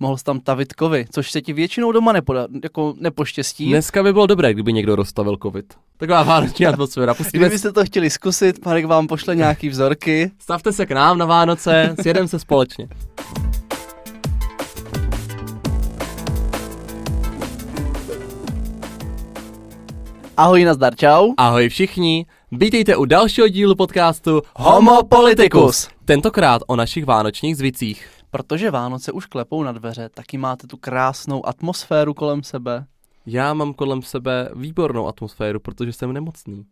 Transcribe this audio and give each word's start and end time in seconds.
Mohl 0.00 0.16
jsi 0.16 0.24
tam 0.24 0.40
tavit 0.40 0.72
kovy, 0.72 1.06
což 1.10 1.30
se 1.30 1.40
ti 1.40 1.52
většinou 1.52 1.92
doma 1.92 2.12
nepoda, 2.12 2.46
jako 2.62 2.94
nepoštěstí. 3.00 3.68
Dneska 3.68 4.02
by 4.02 4.12
bylo 4.12 4.26
dobré, 4.26 4.54
kdyby 4.54 4.72
někdo 4.72 4.96
rozstavil 4.96 5.36
covid. 5.42 5.74
Taková 5.96 6.22
vánoční 6.22 6.66
atmosféra. 6.66 7.14
Pustíme... 7.14 7.44
Kdybyste 7.44 7.72
to 7.72 7.84
chtěli 7.84 8.10
zkusit, 8.10 8.64
Marek 8.64 8.84
vám 8.84 9.06
pošle 9.06 9.36
nějaký 9.36 9.68
vzorky. 9.68 10.30
Stavte 10.38 10.72
se 10.72 10.86
k 10.86 10.90
nám 10.90 11.18
na 11.18 11.26
Vánoce, 11.26 11.94
sjedem 12.02 12.28
se 12.28 12.38
společně. 12.38 12.88
Ahoj, 20.36 20.64
nazdar, 20.64 20.96
čau. 20.96 21.32
Ahoj 21.36 21.68
všichni, 21.68 22.26
vítejte 22.52 22.96
u 22.96 23.04
dalšího 23.04 23.48
dílu 23.48 23.74
podcastu 23.74 24.42
Homo 24.56 25.02
Politicus. 25.02 25.88
Tentokrát 26.04 26.62
o 26.66 26.76
našich 26.76 27.04
vánočních 27.04 27.56
zvicích. 27.56 28.17
Protože 28.30 28.70
Vánoce 28.70 29.12
už 29.12 29.26
klepou 29.26 29.62
na 29.62 29.72
dveře, 29.72 30.08
taky 30.08 30.38
máte 30.38 30.66
tu 30.66 30.76
krásnou 30.76 31.46
atmosféru 31.46 32.14
kolem 32.14 32.42
sebe. 32.42 32.86
Já 33.26 33.54
mám 33.54 33.74
kolem 33.74 34.02
sebe 34.02 34.50
výbornou 34.54 35.06
atmosféru, 35.06 35.60
protože 35.60 35.92
jsem 35.92 36.12
nemocný. 36.12 36.66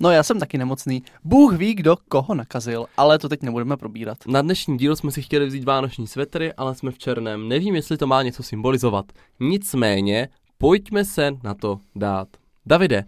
No 0.00 0.10
já 0.10 0.22
jsem 0.22 0.40
taky 0.40 0.58
nemocný. 0.58 1.02
Bůh 1.24 1.52
ví, 1.52 1.74
kdo 1.74 1.96
koho 2.08 2.34
nakazil, 2.34 2.86
ale 2.96 3.18
to 3.18 3.28
teď 3.28 3.42
nebudeme 3.42 3.76
probírat. 3.76 4.18
Na 4.26 4.42
dnešní 4.42 4.78
díl 4.78 4.96
jsme 4.96 5.10
si 5.10 5.22
chtěli 5.22 5.46
vzít 5.46 5.64
vánoční 5.64 6.06
svetry, 6.06 6.52
ale 6.52 6.74
jsme 6.74 6.90
v 6.90 6.98
černém. 6.98 7.48
Nevím, 7.48 7.74
jestli 7.74 7.96
to 7.96 8.06
má 8.06 8.22
něco 8.22 8.42
symbolizovat. 8.42 9.12
Nicméně, 9.40 10.28
pojďme 10.58 11.04
se 11.04 11.30
na 11.42 11.54
to 11.54 11.80
dát. 11.94 12.28
Davide, 12.66 13.04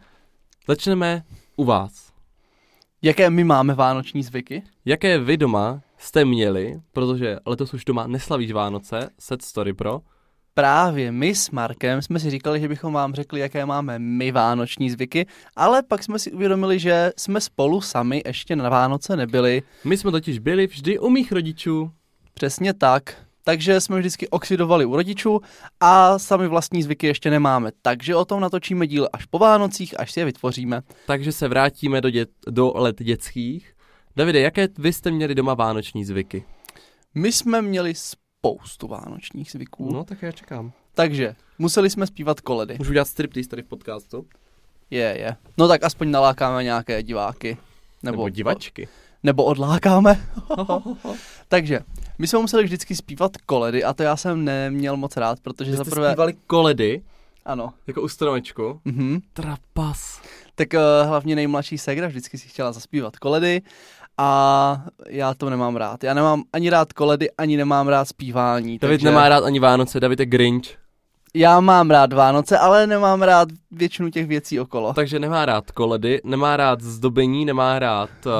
začneme 0.69 1.23
u 1.56 1.64
vás. 1.64 2.12
Jaké 3.02 3.30
my 3.30 3.45
máme 3.45 3.75
vánoční 3.75 4.23
zvyky? 4.23 4.62
Jaké 4.84 5.19
vy 5.19 5.36
doma 5.36 5.80
jste 6.04 6.24
měli, 6.24 6.80
protože 6.92 7.38
letos 7.46 7.74
už 7.74 7.84
doma 7.84 8.06
neslavíš 8.06 8.52
Vánoce, 8.52 9.10
set 9.18 9.42
story 9.42 9.74
pro, 9.74 10.00
Právě 10.56 11.12
my 11.12 11.34
s 11.34 11.50
Markem 11.50 12.02
jsme 12.02 12.20
si 12.20 12.30
říkali, 12.30 12.60
že 12.60 12.68
bychom 12.68 12.92
vám 12.92 13.14
řekli, 13.14 13.40
jaké 13.40 13.66
máme 13.66 13.98
my 13.98 14.33
vánoční 14.33 14.91
zvyky, 14.91 15.27
ale 15.56 15.83
pak 15.83 16.02
jsme 16.02 16.19
si 16.19 16.33
uvědomili, 16.33 16.78
že 16.78 17.12
jsme 17.16 17.41
spolu 17.41 17.80
sami 17.80 18.22
ještě 18.27 18.56
na 18.56 18.69
Vánoce 18.69 19.16
nebyli. 19.16 19.62
My 19.84 19.96
jsme 19.96 20.11
totiž 20.11 20.38
byli 20.38 20.66
vždy 20.66 20.98
u 20.98 21.08
mých 21.08 21.33
rodičů. 21.33 21.91
Přesně 22.34 22.74
tak. 22.74 23.16
Takže 23.44 23.80
jsme 23.80 23.98
vždycky 23.98 24.28
oxidovali 24.28 24.84
u 24.84 24.96
rodičů 24.96 25.41
a 25.80 26.18
sami 26.18 26.48
vlastní 26.48 26.83
zvyky 26.83 27.06
ještě 27.06 27.30
nemáme. 27.30 27.70
Takže 27.83 28.16
o 28.16 28.24
tom 28.24 28.41
natočíme 28.41 28.86
díl 28.86 29.08
až 29.12 29.27
po 29.27 29.39
Vánocích, 29.39 30.00
až 30.00 30.12
si 30.12 30.20
je 30.20 30.27
vytvoříme. 30.27 30.83
Takže 31.06 31.33
se 31.33 31.48
vrátíme 31.48 32.00
do, 32.00 32.11
dět, 32.11 32.30
do 32.50 32.72
let 32.74 33.02
dětských. 33.02 33.73
Davide, 34.17 34.41
jaké 34.41 34.69
vy 34.79 34.93
jste 34.93 35.11
měli 35.11 35.34
doma 35.34 35.55
vánoční 35.55 36.05
zvyky? 36.05 36.45
My 37.15 37.33
jsme 37.33 37.62
měli 37.62 37.95
spoustu 37.95 38.89
vánočních 38.89 39.51
zvyků. 39.51 39.93
No, 39.93 40.05
tak 40.05 40.23
já 40.23 40.33
čekám. 40.33 40.73
Takže 40.95 41.34
museli 41.59 41.91
jsme 41.91 42.07
zpívat 42.07 42.41
koledy. 42.41 42.75
Můžu 42.79 42.92
dělat 42.92 43.09
striptease 43.09 43.48
tady 43.48 43.62
v 43.62 43.67
podcastu? 43.67 44.27
Je, 44.91 45.17
je. 45.19 45.37
No 45.59 45.69
tak 45.69 45.85
aspoň 45.85 46.11
nalákáme 46.11 46.65
nějaké 46.65 47.03
diváky. 47.03 47.57
Nebo, 48.03 48.17
nebo 48.17 48.29
divačky. 48.29 48.89
Nebo 49.23 49.45
odlákáme. 49.45 50.25
Takže, 51.48 51.81
my 52.19 52.27
jsme 52.27 52.39
museli 52.39 52.65
vždycky 52.65 52.97
zpívat 52.97 53.37
koledy 53.37 53.85
a 53.85 53.95
to 53.95 54.03
já 54.03 54.17
jsem 54.17 54.45
neměl 54.45 54.97
moc 54.97 55.17
rád, 55.17 55.41
protože 55.41 55.70
Vy 55.70 55.77
jste 55.77 55.85
zaprvé... 55.85 56.11
zpívali 56.12 56.35
koledy, 56.47 57.03
Ano. 57.45 57.73
jako 57.87 58.03
u 58.03 58.09
stromečku. 58.09 58.81
Mhm. 58.85 59.20
Trapas. 59.33 60.23
Tak 60.55 60.69
uh, 60.75 61.09
hlavně 61.09 61.37
nejmladší 61.37 61.79
segra 61.79 62.07
vždycky 62.09 62.39
si 62.39 62.48
chtěla 62.48 62.73
zaspívat 62.73 63.17
koledy 63.17 63.62
a 64.19 64.84
já 65.09 65.34
to 65.34 65.51
nemám 65.51 65.77
rád. 65.77 66.05
Já 66.05 66.15
nemám 66.15 66.43
ani 66.53 66.70
rád 66.70 66.93
koledy, 66.93 67.31
ani 67.39 67.57
nemám 67.57 67.89
rád 67.89 68.05
zpívání. 68.09 68.79
David 68.79 68.95
takže 69.01 69.07
nemá 69.09 69.29
rád 69.29 69.45
ani 69.45 69.61
Vánoce, 69.61 70.01
David 70.01 70.20
je 70.20 70.27
Grinch, 70.27 70.67
Já 71.37 71.61
mám 71.61 71.91
rád 71.91 72.12
Vánoce, 72.12 72.59
ale 72.59 72.87
nemám 72.87 73.23
rád 73.23 73.48
většinu 73.70 74.11
těch 74.11 74.27
věcí 74.27 74.61
okolo. 74.61 74.92
takže 74.95 75.19
nemá 75.19 75.47
rád 75.47 75.70
koledy, 75.70 76.20
nemá 76.25 76.57
rád 76.57 76.81
zdobení, 76.81 77.45
nemá 77.45 77.79
rád 77.79 78.11
uh, 78.27 78.33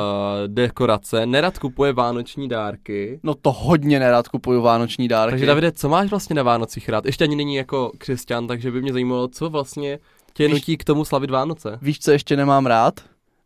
dekorace, 0.47 1.27
nerad 1.27 1.59
kupuje 1.59 1.93
vánoční 1.93 2.49
dárky. 2.49 3.21
No 3.23 3.35
to 3.35 3.53
hodně 3.53 4.01
nerad 4.01 4.29
kupuju 4.29 4.63
vánoční 4.63 5.09
dárky. 5.09 5.31
Takže 5.31 5.47
Davide, 5.47 5.73
co 5.73 5.89
máš 5.89 6.11
vlastně 6.11 6.35
na 6.35 6.43
Vánocích 6.43 6.89
rád? 6.89 7.07
Ještě 7.07 7.25
ani 7.25 7.37
není 7.37 7.55
jako 7.55 7.93
křesťan, 7.99 8.47
takže 8.47 8.71
by 8.71 8.83
mě 8.83 8.93
zajímalo, 8.93 9.29
co 9.29 9.51
vlastně 9.51 9.99
tě 10.35 10.45
Víš- 10.47 10.55
nutí 10.55 10.77
k 10.77 10.85
tomu 10.85 11.05
slavit 11.05 11.31
Vánoce. 11.31 11.79
Víš, 11.83 11.99
co 11.99 12.11
ještě 12.11 12.37
nemám 12.37 12.67
rád? 12.67 12.95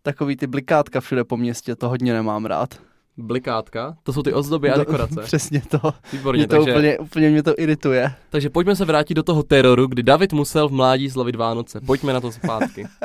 Takový 0.03 0.37
ty 0.37 0.47
blikátka 0.47 1.01
všude 1.01 1.25
po 1.25 1.37
městě, 1.37 1.77
to 1.77 1.89
hodně 1.89 2.13
nemám 2.13 2.45
rád. 2.45 2.75
Blikátka, 3.21 3.97
to 4.03 4.13
jsou 4.13 4.23
ty 4.23 4.33
ozdoby 4.33 4.71
a 4.71 4.73
No, 4.73 4.79
dekorace. 4.79 5.21
Přesně 5.25 5.63
to. 5.69 5.95
Výborně, 6.13 6.39
Mě 6.41 6.47
to 6.49 6.57
takže, 6.57 6.73
úplně, 6.73 6.99
úplně 6.99 7.31
mě 7.31 7.43
to 7.43 7.55
irituje. 7.59 8.13
takže 8.31 8.51
pojďme 8.51 8.77
se 8.77 8.85
vrátit 8.85 9.15
do 9.15 9.23
toho 9.23 9.43
teroru, 9.43 9.87
kdy 9.87 10.03
David 10.03 10.33
musel 10.33 10.69
v 10.69 10.73
mládí 10.73 11.11
slavit 11.11 11.37
Vánoce. 11.37 11.81
Pojďme 11.81 12.13
na 12.13 12.21
to 12.21 12.33
zpátky. 12.33 12.87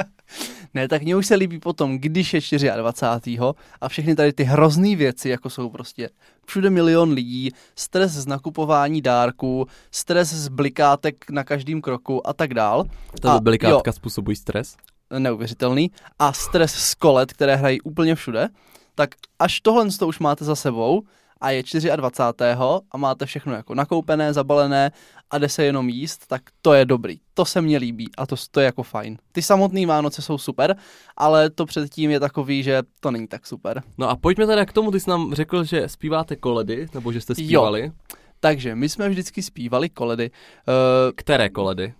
Ne, 0.73 0.87
tak 0.87 1.01
mně 1.01 1.15
už 1.15 1.27
se 1.27 1.35
líbí 1.35 1.59
potom, 1.59 1.97
když 1.97 2.33
je 2.33 2.39
24. 2.77 3.37
a 3.81 3.89
všechny 3.89 4.15
tady 4.15 4.33
ty 4.33 4.43
hrozný 4.43 4.95
věci, 4.95 5.29
jako 5.29 5.49
jsou 5.49 5.69
prostě 5.69 6.09
všude 6.45 6.69
milion 6.69 7.11
lidí, 7.11 7.51
stres 7.75 8.11
z 8.11 8.27
nakupování 8.27 9.01
dárků, 9.01 9.67
stres 9.91 10.33
z 10.33 10.47
blikátek 10.47 11.29
na 11.29 11.43
každém 11.43 11.81
kroku 11.81 12.27
a 12.27 12.33
tak 12.33 12.53
dál. 12.53 12.83
To 13.21 13.29
A 13.29 13.39
blikátka 13.39 13.91
způsobují 13.91 14.35
stres. 14.35 14.75
Neuvěřitelný, 15.19 15.91
a 16.19 16.34
stres 16.34 16.74
z 16.74 16.96
kolet, 16.96 17.34
které 17.34 17.56
hrají 17.56 17.81
úplně 17.81 18.16
všude, 18.16 18.47
tak 18.96 19.09
až 19.40 19.62
tohle 19.62 19.88
to 20.00 20.07
už 20.07 20.19
máte 20.19 20.46
za 20.46 20.56
sebou 20.56 21.03
a 21.41 21.50
je 21.51 21.63
24. 21.96 22.56
a 22.91 22.97
máte 22.97 23.25
všechno 23.25 23.53
jako 23.53 23.75
nakoupené, 23.75 24.34
zabalené 24.34 24.91
a 25.31 25.38
jde 25.38 25.50
se 25.50 25.63
jenom 25.63 25.90
jíst, 25.90 26.28
tak 26.28 26.41
to 26.62 26.74
je 26.74 26.85
dobrý. 26.85 27.19
To 27.34 27.46
se 27.46 27.62
mně 27.62 27.78
líbí 27.78 28.09
a 28.18 28.25
to, 28.25 28.35
to 28.51 28.59
je 28.59 28.66
jako 28.66 28.84
fajn. 28.84 29.18
Ty 29.31 29.41
samotné 29.41 29.85
Vánoce 29.85 30.22
jsou 30.22 30.38
super, 30.38 30.75
ale 31.18 31.50
to 31.50 31.66
předtím 31.66 32.12
je 32.12 32.19
takový, 32.19 32.63
že 32.63 32.81
to 33.00 33.12
není 33.12 33.28
tak 33.28 33.47
super. 33.47 33.84
No 33.97 34.09
a 34.09 34.16
pojďme 34.16 34.47
teda 34.47 34.66
k 34.66 34.74
tomu, 34.74 34.91
ty 34.91 35.00
jsi 35.00 35.09
nám 35.09 35.34
řekl, 35.34 35.63
že 35.63 35.90
zpíváte 35.90 36.35
koledy, 36.35 36.88
nebo 36.94 37.12
že 37.12 37.22
jste 37.22 37.34
Jo. 37.38 37.45
zpívali. 37.45 37.91
Takže 38.40 38.75
my 38.75 38.90
jsme 38.90 39.09
vždycky 39.09 39.44
zpívali 39.44 39.90
koledy. 39.90 40.31
Uh, 40.31 41.12
Které 41.16 41.50
koledy? 41.50 41.94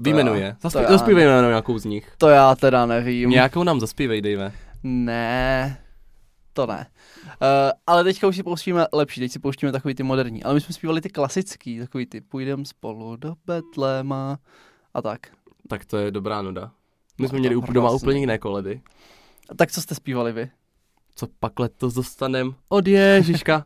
Vyjmenuje. 0.00 0.42
já- 0.44 0.56
Zaspí- 0.62 0.72
to 0.72 0.78
já 0.82 0.88
Zaspívej 0.90 1.24
jenom 1.24 1.50
nějakou 1.50 1.78
z 1.78 1.84
nich. 1.84 2.12
to 2.18 2.28
já 2.28 2.54
teda 2.54 2.86
nevím. 2.86 3.30
Nějakou 3.30 3.62
nám 3.64 3.80
zaspívej, 3.80 4.22
Dave. 4.22 4.52
Ne, 4.82 5.78
to 6.52 6.66
ne. 6.66 6.86
Uh, 7.26 7.28
ale 7.86 8.04
teďka 8.04 8.26
už 8.26 8.36
si 8.36 8.42
pouštíme 8.42 8.86
lepší, 8.92 9.20
teď 9.20 9.32
si 9.32 9.38
pouštíme 9.38 9.72
takový 9.72 9.94
ty 9.94 10.02
moderní. 10.02 10.42
Ale 10.44 10.54
my 10.54 10.60
jsme 10.60 10.74
zpívali 10.74 11.00
ty 11.00 11.08
klasický, 11.08 11.78
takový 11.78 12.06
ty 12.06 12.20
půjdem 12.20 12.64
spolu 12.64 13.16
do 13.16 13.34
Betléma 13.46 14.38
a 14.94 15.02
tak. 15.02 15.20
Tak 15.68 15.84
to 15.84 15.96
je 15.96 16.10
dobrá 16.10 16.42
nuda. 16.42 16.70
My 17.20 17.28
jsme 17.28 17.38
měli 17.38 17.56
up- 17.56 17.72
doma 17.72 17.90
úplně 17.90 18.20
jiné 18.20 18.38
koledy. 18.38 18.80
A 19.48 19.54
tak 19.54 19.72
co 19.72 19.82
jste 19.82 19.94
zpívali 19.94 20.32
vy? 20.32 20.50
Co 21.14 21.26
pak 21.40 21.58
letos 21.58 21.94
dostanem 21.94 22.54
od 22.68 22.86
Ježiška? 22.88 23.64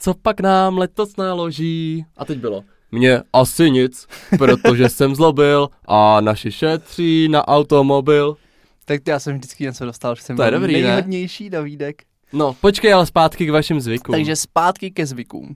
Co 0.00 0.14
pak 0.14 0.40
nám 0.40 0.78
letos 0.78 1.16
naloží? 1.16 2.06
A 2.16 2.24
teď 2.24 2.38
bylo. 2.38 2.64
Mně 2.94 3.22
asi 3.32 3.70
nic, 3.70 4.06
protože 4.38 4.88
jsem 4.88 5.14
zlobil 5.14 5.68
a 5.88 6.20
naši 6.20 6.52
šetří 6.52 7.28
na 7.28 7.48
automobil. 7.48 8.36
Tak 8.84 9.00
já 9.06 9.18
jsem 9.18 9.36
vždycky 9.36 9.64
něco 9.64 9.84
dostal, 9.84 10.14
že 10.14 10.22
jsem 10.22 10.36
To 10.36 10.42
je 10.42 10.50
byl 10.50 10.60
dobrý, 10.60 10.74
ne? 10.74 10.82
nejhodnější 10.82 11.50
Davídek. 11.50 12.02
No, 12.32 12.56
počkej 12.60 12.94
ale 12.94 13.06
zpátky 13.06 13.46
k 13.46 13.50
vašim 13.50 13.80
zvykům. 13.80 14.12
Takže 14.12 14.36
zpátky 14.36 14.90
ke 14.90 15.06
zvykům. 15.06 15.44
Uh, 15.48 15.54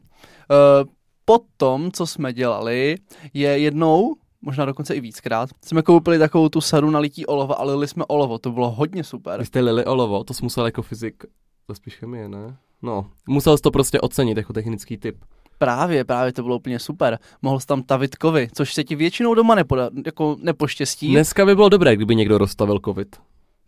potom, 1.25 1.93
co 1.93 2.07
jsme 2.07 2.33
dělali, 2.33 2.97
je 3.35 3.59
jednou, 3.59 4.17
možná 4.43 4.65
dokonce 4.65 4.95
i 4.95 5.01
víckrát, 5.01 5.51
jsme 5.65 5.83
koupili 5.83 6.19
takovou 6.19 6.49
tu 6.49 6.61
sadu 6.61 6.91
na 6.91 6.99
lití 6.99 7.27
olova 7.27 7.55
a 7.55 7.65
lili 7.65 7.89
jsme 7.89 8.05
olovo, 8.09 8.39
to 8.39 8.53
bylo 8.53 8.71
hodně 8.71 9.05
super. 9.05 9.41
Vy 9.41 9.47
jste 9.47 9.61
lili 9.61 9.85
olovo, 9.85 10.25
to 10.25 10.35
jsi 10.35 10.43
musel 10.43 10.65
jako 10.65 10.83
fyzik, 10.83 11.25
to 11.67 11.75
spíš 11.75 11.97
chemie, 11.97 12.29
ne? 12.29 12.57
No, 12.83 13.11
musel 13.29 13.57
jsi 13.57 13.63
to 13.63 13.71
prostě 13.71 14.01
ocenit 14.01 14.37
jako 14.37 14.53
technický 14.53 14.97
typ. 14.97 15.17
Právě, 15.59 16.05
právě 16.05 16.33
to 16.33 16.43
bylo 16.43 16.57
úplně 16.57 16.79
super. 16.79 17.19
Mohl 17.43 17.61
jsi 17.61 17.67
tam 17.67 17.83
tavit 17.83 18.17
kovy, 18.17 18.49
což 18.55 18.75
se 18.75 18.85
ti 18.85 18.97
většinou 18.97 19.35
doma 19.35 19.55
nepoda, 19.55 19.91
jako 20.07 20.37
nepoštěstí. 20.41 21.13
Dneska 21.13 21.47
by 21.47 21.55
bylo 21.55 21.69
dobré, 21.69 21.97
kdyby 21.97 22.17
někdo 22.17 22.39
rozstavil 22.39 22.81
covid. 22.85 23.17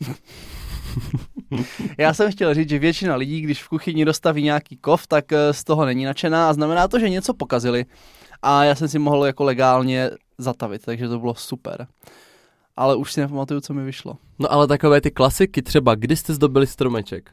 Já 1.98 2.14
jsem 2.14 2.32
chtěl 2.32 2.54
říct, 2.54 2.68
že 2.68 2.78
většina 2.78 3.16
lidí, 3.16 3.40
když 3.40 3.62
v 3.62 3.68
kuchyni 3.68 4.04
dostaví 4.04 4.42
nějaký 4.42 4.76
kov, 4.76 5.06
tak 5.06 5.32
eh, 5.32 5.52
z 5.52 5.64
toho 5.64 5.84
není 5.84 6.04
nadšená 6.04 6.48
a 6.48 6.52
znamená 6.52 6.88
to, 6.88 6.98
že 6.98 7.08
něco 7.08 7.34
pokazili. 7.34 7.84
A 8.42 8.64
já 8.64 8.74
jsem 8.74 8.88
si 8.88 8.98
mohl 8.98 9.26
jako 9.26 9.44
legálně 9.44 10.10
zatavit, 10.38 10.82
takže 10.84 11.08
to 11.08 11.18
bylo 11.18 11.34
super. 11.34 11.86
Ale 12.76 12.96
už 12.96 13.12
si 13.12 13.20
nepamatuju, 13.20 13.60
co 13.60 13.74
mi 13.74 13.84
vyšlo. 13.84 14.16
No 14.38 14.52
ale 14.52 14.66
takové 14.66 15.00
ty 15.00 15.10
klasiky, 15.10 15.62
třeba 15.62 15.94
kdy 15.94 16.16
jste 16.16 16.34
zdobili 16.34 16.66
stromeček? 16.66 17.30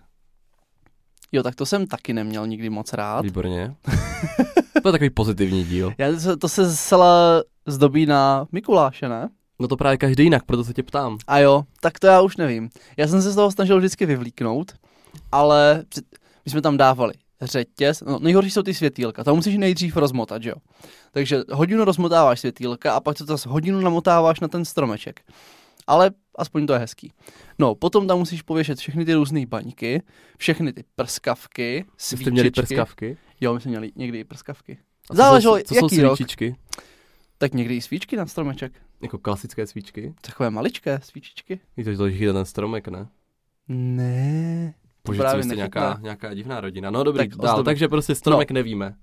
Jo, 1.31 1.43
tak 1.43 1.55
to 1.55 1.65
jsem 1.65 1.87
taky 1.87 2.13
neměl 2.13 2.47
nikdy 2.47 2.69
moc 2.69 2.93
rád. 2.93 3.21
Výborně. 3.21 3.75
to 4.83 4.87
je 4.89 4.91
takový 4.91 5.09
pozitivní 5.09 5.63
díl. 5.63 5.93
Já, 5.97 6.11
to, 6.11 6.19
se- 6.19 6.37
to 6.37 6.49
se 6.49 6.75
zcela 6.75 7.43
zdobí 7.65 8.05
na 8.05 8.47
Mikuláše, 8.51 9.09
ne? 9.09 9.29
No 9.59 9.67
to 9.67 9.77
právě 9.77 9.97
každý 9.97 10.23
jinak, 10.23 10.43
proto 10.45 10.63
se 10.63 10.73
tě 10.73 10.83
ptám. 10.83 11.17
A 11.27 11.39
jo, 11.39 11.63
tak 11.81 11.99
to 11.99 12.07
já 12.07 12.21
už 12.21 12.37
nevím. 12.37 12.69
Já 12.97 13.07
jsem 13.07 13.21
se 13.21 13.31
z 13.31 13.35
toho 13.35 13.51
snažil 13.51 13.77
vždycky 13.77 14.05
vyvlíknout, 14.05 14.71
ale 15.31 15.83
my 16.45 16.51
jsme 16.51 16.61
tam 16.61 16.77
dávali 16.77 17.13
řetěz, 17.41 18.01
no 18.07 18.19
nejhorší 18.19 18.51
jsou 18.51 18.61
ty 18.63 18.73
světýlka, 18.73 19.23
to 19.23 19.35
musíš 19.35 19.57
nejdřív 19.57 19.97
rozmotat, 19.97 20.43
že 20.43 20.49
jo. 20.49 20.55
Takže 21.11 21.41
hodinu 21.51 21.85
rozmotáváš 21.85 22.39
světýlka 22.39 22.93
a 22.93 22.99
pak 22.99 23.17
to 23.17 23.25
zase 23.25 23.49
hodinu 23.49 23.81
namotáváš 23.81 24.39
na 24.39 24.47
ten 24.47 24.65
stromeček. 24.65 25.21
Ale 25.87 26.11
aspoň 26.37 26.67
to 26.67 26.73
je 26.73 26.79
hezký. 26.79 27.13
No, 27.59 27.75
potom 27.75 28.07
tam 28.07 28.19
musíš 28.19 28.41
pověšet 28.41 28.79
všechny 28.79 29.05
ty 29.05 29.13
různé 29.13 29.45
baňky, 29.45 30.01
všechny 30.37 30.73
ty 30.73 30.83
prskavky, 30.95 31.85
svíčičky. 31.97 32.23
Jste 32.23 32.31
měli 32.31 32.51
prskavky? 32.51 33.17
Jo, 33.41 33.53
my 33.53 33.61
jsme 33.61 33.69
měli 33.69 33.91
někdy 33.95 34.19
i 34.19 34.23
prskavky. 34.23 34.77
A 35.09 35.13
co 35.13 35.17
Záleželo, 35.17 35.57
jsou, 35.57 35.63
co 35.63 35.75
jsou 35.75 35.85
jaký 35.85 36.01
rok. 36.01 36.17
svíčičky? 36.17 36.55
Tak 37.37 37.53
někdy 37.53 37.75
i 37.75 37.81
svíčky 37.81 38.15
na 38.17 38.25
stromeček. 38.25 38.73
Jako 39.01 39.17
klasické 39.17 39.67
svíčky? 39.67 40.13
Takové 40.21 40.49
maličké 40.49 40.99
svíčičky. 41.03 41.59
Víte, 41.77 41.91
že 41.91 41.97
to 41.97 42.09
chytá 42.09 42.33
ten 42.33 42.45
stromek, 42.45 42.87
ne? 42.87 43.07
Ne. 43.67 44.73
To 45.03 45.11
Bože, 45.11 45.17
co 45.17 45.23
právě 45.23 45.43
jste 45.43 45.55
nějaká, 45.55 45.99
nějaká 46.01 46.33
divná 46.33 46.61
rodina. 46.61 46.89
No 46.89 47.03
dobrý, 47.03 47.29
Tak 47.29 47.37
dál. 47.37 47.63
Takže 47.63 47.87
prostě 47.87 48.15
stromek 48.15 48.51
no. 48.51 48.53
nevíme. 48.53 48.95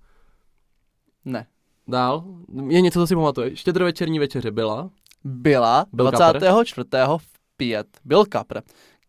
Ne. 1.25 1.47
Dál. 1.89 2.25
Je 2.69 2.81
něco, 2.81 3.01
co 3.01 3.07
si 3.07 3.15
pamatuje. 3.15 3.57
Štědrovečerní 3.57 4.19
večeře 4.19 4.51
byla. 4.51 4.91
Byla 5.25 5.87
Byl 5.93 6.11
24. 6.11 6.97
v 7.17 7.27
pět. 7.57 7.87
Byl 8.05 8.25
kapr. 8.25 8.61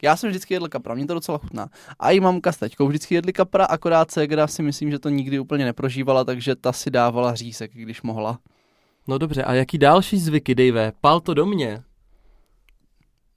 Já 0.02 0.16
jsem 0.16 0.30
vždycky 0.30 0.54
jedl 0.54 0.68
kapra, 0.68 0.96
mě 0.96 1.06
to 1.06 1.14
docela 1.14 1.38
chutná. 1.38 1.70
A 2.00 2.12
i 2.12 2.20
mamka 2.20 2.52
s 2.52 2.58
teďkou 2.58 2.88
vždycky 2.88 3.16
jedli 3.16 3.34
kapra, 3.34 3.66
akorát 3.66 4.12
Segra 4.12 4.48
si 4.48 4.64
myslím, 4.64 4.92
že 4.92 5.00
to 5.00 5.10
nikdy 5.10 5.40
úplně 5.40 5.66
neprožívala, 5.66 6.24
takže 6.24 6.56
ta 6.56 6.72
si 6.72 6.92
dávala 6.92 7.36
řízek, 7.36 7.72
když 7.74 8.02
mohla. 8.02 8.40
No 9.08 9.18
dobře, 9.18 9.44
a 9.44 9.54
jaký 9.54 9.78
další 9.78 10.20
zvyky, 10.20 10.56
Dave? 10.56 10.92
Pál 11.02 11.20
to 11.20 11.34
do 11.34 11.46
mě. 11.46 11.84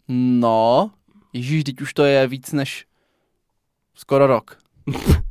No, 0.09 0.91
ježíš, 1.33 1.65
teď 1.65 1.81
už 1.81 1.95
to 1.95 2.05
je 2.05 2.27
víc 2.27 2.53
než 2.53 2.87
skoro 3.95 4.27
rok. 4.27 4.59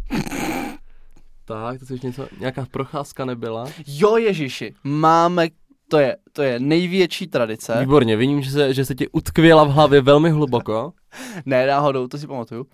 Tak, 1.45 1.79
to 1.79 1.85
si 1.85 1.99
něco, 2.03 2.27
nějaká 2.39 2.65
procházka 2.71 3.25
nebyla. 3.25 3.65
Jo, 3.87 4.17
Ježíši, 4.17 4.73
máme, 4.83 5.47
to 5.89 5.99
je, 5.99 6.17
to 6.31 6.41
je 6.41 6.59
největší 6.59 7.27
tradice. 7.27 7.77
Výborně, 7.79 8.17
vidím, 8.17 8.41
že 8.41 8.51
se, 8.51 8.73
že 8.73 8.85
se 8.85 8.95
ti 8.95 9.07
utkvěla 9.09 9.63
v 9.63 9.71
hlavě 9.71 10.01
velmi 10.01 10.29
hluboko. 10.29 10.93
Ne, 11.45 11.67
náhodou, 11.67 12.07
to 12.07 12.17
si 12.17 12.27
pamatuju. 12.27 12.65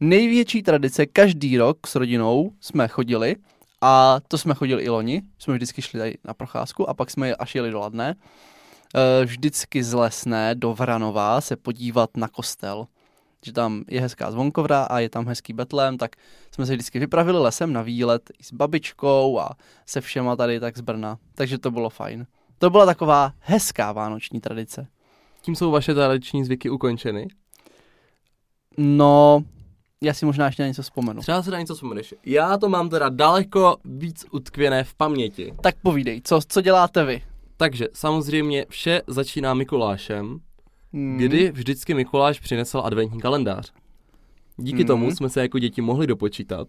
Největší 0.00 0.62
tradice, 0.62 1.06
každý 1.06 1.58
rok 1.58 1.86
s 1.86 1.94
rodinou 1.94 2.52
jsme 2.60 2.88
chodili 2.88 3.36
a 3.80 4.20
to 4.28 4.38
jsme 4.38 4.54
chodili 4.54 4.82
i 4.82 4.88
loni, 4.88 5.22
jsme 5.38 5.54
vždycky 5.54 5.82
šli 5.82 5.98
tady 5.98 6.14
na 6.24 6.34
procházku 6.34 6.90
a 6.90 6.94
pak 6.94 7.10
jsme 7.10 7.34
až 7.34 7.54
jeli 7.54 7.70
do 7.70 7.78
Ladné. 7.78 8.14
E, 8.94 9.24
Vždycky 9.24 9.82
z 9.82 9.92
Lesné 9.94 10.54
do 10.54 10.74
Vranova 10.74 11.40
se 11.40 11.56
podívat 11.56 12.16
na 12.16 12.28
kostel. 12.28 12.86
Že 13.44 13.52
tam 13.52 13.84
je 13.88 14.00
hezká 14.00 14.30
zvonkovra 14.30 14.82
a 14.82 14.98
je 14.98 15.10
tam 15.10 15.26
hezký 15.26 15.52
betlém, 15.52 15.98
tak 15.98 16.16
jsme 16.50 16.66
se 16.66 16.72
vždycky 16.72 16.98
vypravili 16.98 17.38
lesem 17.38 17.72
na 17.72 17.82
výlet 17.82 18.30
i 18.38 18.44
s 18.44 18.52
babičkou 18.52 19.38
a 19.38 19.50
se 19.86 20.00
všema 20.00 20.36
tady 20.36 20.60
tak 20.60 20.78
z 20.78 20.80
Brna. 20.80 21.18
Takže 21.34 21.58
to 21.58 21.70
bylo 21.70 21.90
fajn. 21.90 22.26
To 22.58 22.70
byla 22.70 22.86
taková 22.86 23.32
hezká 23.40 23.92
vánoční 23.92 24.40
tradice. 24.40 24.86
Tím 25.42 25.56
jsou 25.56 25.70
vaše 25.70 25.94
tradiční 25.94 26.44
zvyky 26.44 26.70
ukončeny. 26.70 27.28
No, 28.78 29.44
já 30.02 30.14
si 30.14 30.26
možná 30.26 30.46
ještě 30.46 30.62
na 30.62 30.66
něco 30.68 30.82
vzpomenu. 30.82 31.20
Třeba 31.20 31.42
se 31.42 31.50
na 31.50 31.58
něco 31.60 31.74
vzpomeneš. 31.74 32.14
Já 32.26 32.58
to 32.58 32.68
mám 32.68 32.88
teda 32.88 33.08
daleko 33.08 33.76
víc 33.84 34.26
utkvěné 34.30 34.84
v 34.84 34.94
paměti. 34.94 35.54
Tak 35.62 35.74
povídej, 35.82 36.20
co, 36.24 36.40
co 36.48 36.60
děláte 36.60 37.04
vy? 37.04 37.22
Takže 37.56 37.88
samozřejmě 37.92 38.66
vše 38.68 39.02
začíná 39.06 39.54
Mikulášem, 39.54 40.40
Hmm. 40.92 41.16
kdy 41.16 41.50
vždycky 41.50 41.94
Mikuláš 41.94 42.40
přinesl 42.40 42.80
adventní 42.84 43.20
kalendář. 43.20 43.72
Díky 44.56 44.78
Hmm. 44.78 44.86
tomu 44.86 45.10
jsme 45.10 45.28
se 45.28 45.40
jako 45.40 45.58
děti 45.58 45.80
mohli 45.80 46.06
dopočítat, 46.06 46.68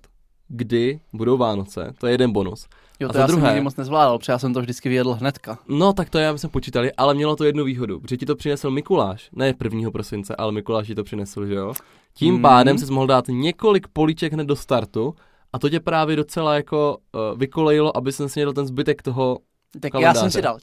kdy 0.50 1.00
budou 1.14 1.38
Vánoce. 1.38 1.94
To 2.00 2.08
je 2.08 2.14
jeden 2.14 2.32
bonus. 2.32 2.68
Jo, 3.00 3.10
a 3.10 3.12
to 3.12 3.14
za 3.14 3.20
já 3.22 3.28
druhé- 3.28 3.54
jsem 3.54 3.64
moc 3.64 3.76
nezvládal, 3.76 4.18
protože 4.20 4.32
já 4.32 4.40
jsem 4.40 4.54
to 4.54 4.62
vždycky 4.62 4.90
vyjedl 4.90 5.14
hnedka. 5.14 5.60
No, 5.68 5.94
tak 5.94 6.10
to 6.10 6.18
já 6.18 6.38
jsme 6.38 6.50
počítali, 6.50 6.92
ale 6.94 7.14
mělo 7.14 7.36
to 7.36 7.44
jednu 7.44 7.64
výhodu, 7.64 8.00
protože 8.00 8.18
ti 8.18 8.26
to 8.26 8.36
přinesl 8.36 8.72
Mikuláš, 8.72 9.30
ne 9.34 9.54
1. 9.64 9.92
prosince, 9.92 10.36
ale 10.36 10.52
Mikuláš 10.52 10.88
ti 10.88 10.96
to 10.96 11.04
přinesl, 11.04 11.46
že 11.46 11.54
jo? 11.54 11.74
Tím 12.14 12.34
Hmm. 12.34 12.42
pádem 12.42 12.78
jsi 12.78 12.92
mohl 12.92 13.08
dát 13.08 13.26
několik 13.28 13.88
políček 13.88 14.34
hned 14.34 14.48
do 14.48 14.56
startu 14.56 15.16
a 15.54 15.60
to 15.60 15.70
tě 15.70 15.80
právě 15.80 16.16
docela 16.16 16.56
jako 16.56 16.98
uh, 17.32 17.40
vykolejilo, 17.40 17.98
aby 17.98 18.12
jsem 18.12 18.30
snědl 18.30 18.54
ten 18.54 18.66
zbytek 18.68 19.02
toho, 19.02 19.40
Tak 19.80 19.92
Kalendáře. 19.92 20.18
já 20.18 20.22
jsem 20.22 20.32
si 20.32 20.42
dal 20.42 20.58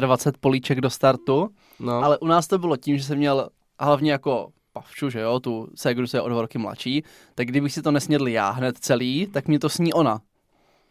24 0.00 0.38
políček 0.40 0.80
do 0.80 0.90
startu, 0.90 1.48
no. 1.80 1.92
ale 1.92 2.18
u 2.18 2.26
nás 2.26 2.46
to 2.46 2.58
bylo 2.58 2.76
tím, 2.76 2.98
že 2.98 3.04
jsem 3.04 3.18
měl 3.18 3.48
hlavně 3.80 4.12
jako 4.12 4.48
pavču, 4.78 5.10
že 5.10 5.20
jo, 5.20 5.40
tu 5.40 5.68
ségru 5.74 6.06
se 6.06 6.16
je 6.16 6.20
o 6.22 6.28
dva 6.28 6.40
roky 6.40 6.58
mladší, 6.58 7.04
tak 7.34 7.46
kdybych 7.46 7.72
si 7.72 7.82
to 7.82 7.90
nesnědl 7.90 8.28
já 8.28 8.50
hned 8.50 8.78
celý, 8.78 9.26
tak 9.26 9.48
mě 9.48 9.58
to 9.58 9.68
sní 9.68 9.92
ona. 9.92 10.20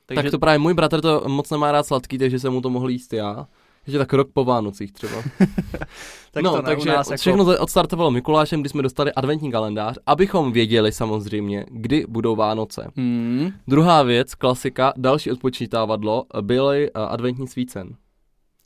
Takže 0.05 0.23
Tak 0.23 0.31
to 0.31 0.39
právě 0.39 0.59
můj 0.59 0.73
bratr 0.73 1.01
to 1.01 1.23
moc 1.27 1.49
nemá 1.49 1.71
rád 1.71 1.85
sladký, 1.85 2.17
takže 2.17 2.39
jsem 2.39 2.53
mu 2.53 2.61
to 2.61 2.69
mohl 2.69 2.89
jíst 2.89 3.13
já. 3.13 3.47
Ještě 3.87 3.97
tak 3.97 4.13
rok 4.13 4.27
po 4.33 4.45
Vánocích 4.45 4.91
třeba. 4.91 5.23
tak 6.31 6.43
no, 6.43 6.51
to 6.51 6.57
ne, 6.57 6.63
takže 6.63 6.89
nás 6.89 7.07
jako... 7.07 7.17
všechno 7.17 7.45
to 7.45 7.59
odstartovalo 7.59 8.11
Mikulášem, 8.11 8.61
kdy 8.61 8.69
jsme 8.69 8.81
dostali 8.83 9.13
adventní 9.13 9.51
kalendář, 9.51 9.97
abychom 10.05 10.51
věděli 10.51 10.91
samozřejmě, 10.91 11.65
kdy 11.69 12.05
budou 12.09 12.35
Vánoce. 12.35 12.91
Hmm, 12.95 13.51
Druhá 13.67 14.03
věc, 14.03 14.35
klasika, 14.35 14.93
další 14.97 15.31
odpočítávadlo, 15.31 16.25
byly 16.41 16.91
uh, 16.91 17.01
adventní 17.01 17.47
svícen. 17.47 17.95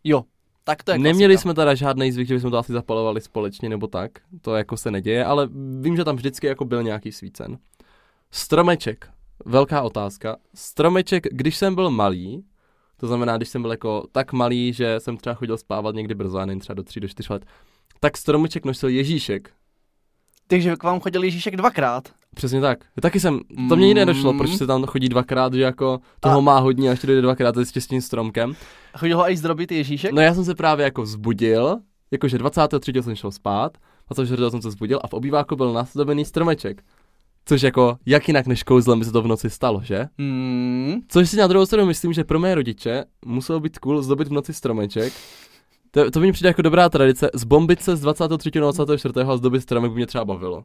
jo, 0.04 0.24
tak 0.64 0.84
to 0.84 0.92
je 0.92 0.98
Neměli 0.98 1.34
klasika. 1.34 1.42
jsme 1.42 1.54
teda 1.54 1.76
žádný 1.76 2.12
zvyk, 2.12 2.28
že 2.28 2.34
bychom 2.34 2.52
to 2.52 2.58
asi 2.58 2.74
zapalovali 2.74 3.22
společně 3.22 3.70
nebo 3.70 3.88
tak. 3.88 4.12
To 4.42 4.56
jako 4.56 4.78
se 4.78 4.92
neděje, 4.92 5.26
ale 5.26 5.50
vím, 5.82 5.96
že 5.96 6.04
tam 6.04 6.16
vždycky 6.16 6.48
jako 6.48 6.66
byl 6.66 6.84
nějaký 6.84 7.12
svícen. 7.12 7.58
Stromeček. 8.32 9.10
Velká 9.46 9.82
otázka. 9.82 10.38
Stromeček, 10.56 11.28
když 11.32 11.58
jsem 11.58 11.76
byl 11.76 11.90
malý, 11.90 12.44
to 12.98 13.08
znamená, 13.08 13.38
když 13.38 13.50
jsem 13.50 13.62
byl 13.62 13.72
jako 13.72 14.08
tak 14.12 14.34
malý, 14.34 14.74
že 14.74 15.00
jsem 15.00 15.18
třeba 15.18 15.34
chodil 15.34 15.58
spávat 15.58 15.96
někdy 15.96 16.16
brzo, 16.16 16.46
nevím, 16.46 16.60
třeba 16.60 16.74
do 16.74 16.84
3 16.84 17.00
do 17.00 17.08
4 17.08 17.34
let, 17.34 17.46
tak 18.00 18.18
stromeček 18.18 18.66
nosil 18.66 18.90
Ježíšek. 18.90 19.52
Takže 20.48 20.76
k 20.76 20.84
vám 20.84 21.00
chodil 21.00 21.24
Ježíšek 21.24 21.56
dvakrát. 21.56 22.21
Přesně 22.36 22.62
tak. 22.62 22.80
Taky 23.02 23.20
jsem, 23.20 23.40
to 23.70 23.76
mě 23.76 23.88
nikdy 23.88 24.00
nedošlo, 24.00 24.32
Mm. 24.34 24.38
proč 24.40 24.56
se 24.58 24.68
tam 24.68 24.86
chodí 24.86 25.10
dvakrát, 25.10 25.54
že 25.54 25.62
jako 25.62 26.00
toho 26.20 26.38
A- 26.38 26.42
má 26.42 26.60
hodně 26.60 26.88
a 26.88 26.92
ještě 26.92 27.08
dojde 27.08 27.22
dvakrát 27.22 27.58
s 27.58 27.88
tím 27.88 28.02
stromkem. 28.02 28.56
A 28.94 28.98
chodil 28.98 29.18
ho 29.18 29.32
i 29.32 29.38
zdrobit 29.38 29.72
Ježíšek? 29.72 30.12
No 30.12 30.22
já 30.22 30.34
jsem 30.34 30.46
se 30.46 30.56
právě 30.56 30.84
jako 30.84 31.06
zbudil, 31.06 31.78
jakože 32.12 32.38
23. 32.38 33.04
jsem 33.04 33.16
šel 33.16 33.32
spát, 33.32 33.78
24. 34.08 34.52
jsem 34.52 34.62
se 34.62 34.72
zbudil 34.72 35.00
a 35.04 35.08
v 35.08 35.14
obýváku 35.14 35.56
byl 35.56 35.74
nastavený 35.74 36.26
stromeček. 36.26 36.84
Což 37.46 37.62
jako, 37.62 37.98
jak 38.06 38.28
jinak 38.28 38.48
než 38.48 38.64
kouzlem 38.64 39.00
by 39.00 39.06
se 39.06 39.12
to 39.12 39.22
v 39.22 39.28
noci 39.28 39.50
stalo, 39.50 39.82
že? 39.84 40.08
Hmm, 40.20 40.96
Což 41.08 41.30
si 41.30 41.38
na 41.38 41.48
druhou 41.48 41.66
stranu 41.66 41.86
myslím, 41.88 42.14
že 42.14 42.24
pro 42.24 42.40
mé 42.40 42.56
rodiče 42.56 43.06
muselo 43.26 43.60
být 43.60 43.80
cool 43.80 44.02
zdobit 44.02 44.28
v 44.28 44.32
noci 44.32 44.54
stromeček. 44.54 45.14
To, 45.92 46.12
to 46.12 46.20
mi 46.20 46.32
přijde 46.32 46.50
jako 46.50 46.62
dobrá 46.62 46.90
tradice, 46.90 47.30
zbombit 47.34 47.82
se 47.82 47.96
z 47.96 48.02
23. 48.02 48.52
na 48.60 48.72
24. 48.72 49.14
a 49.28 49.38
zdobit 49.38 49.62
stromek 49.64 49.92
by 49.92 49.96
mě 49.96 50.06
třeba 50.08 50.26
bavilo. 50.26 50.64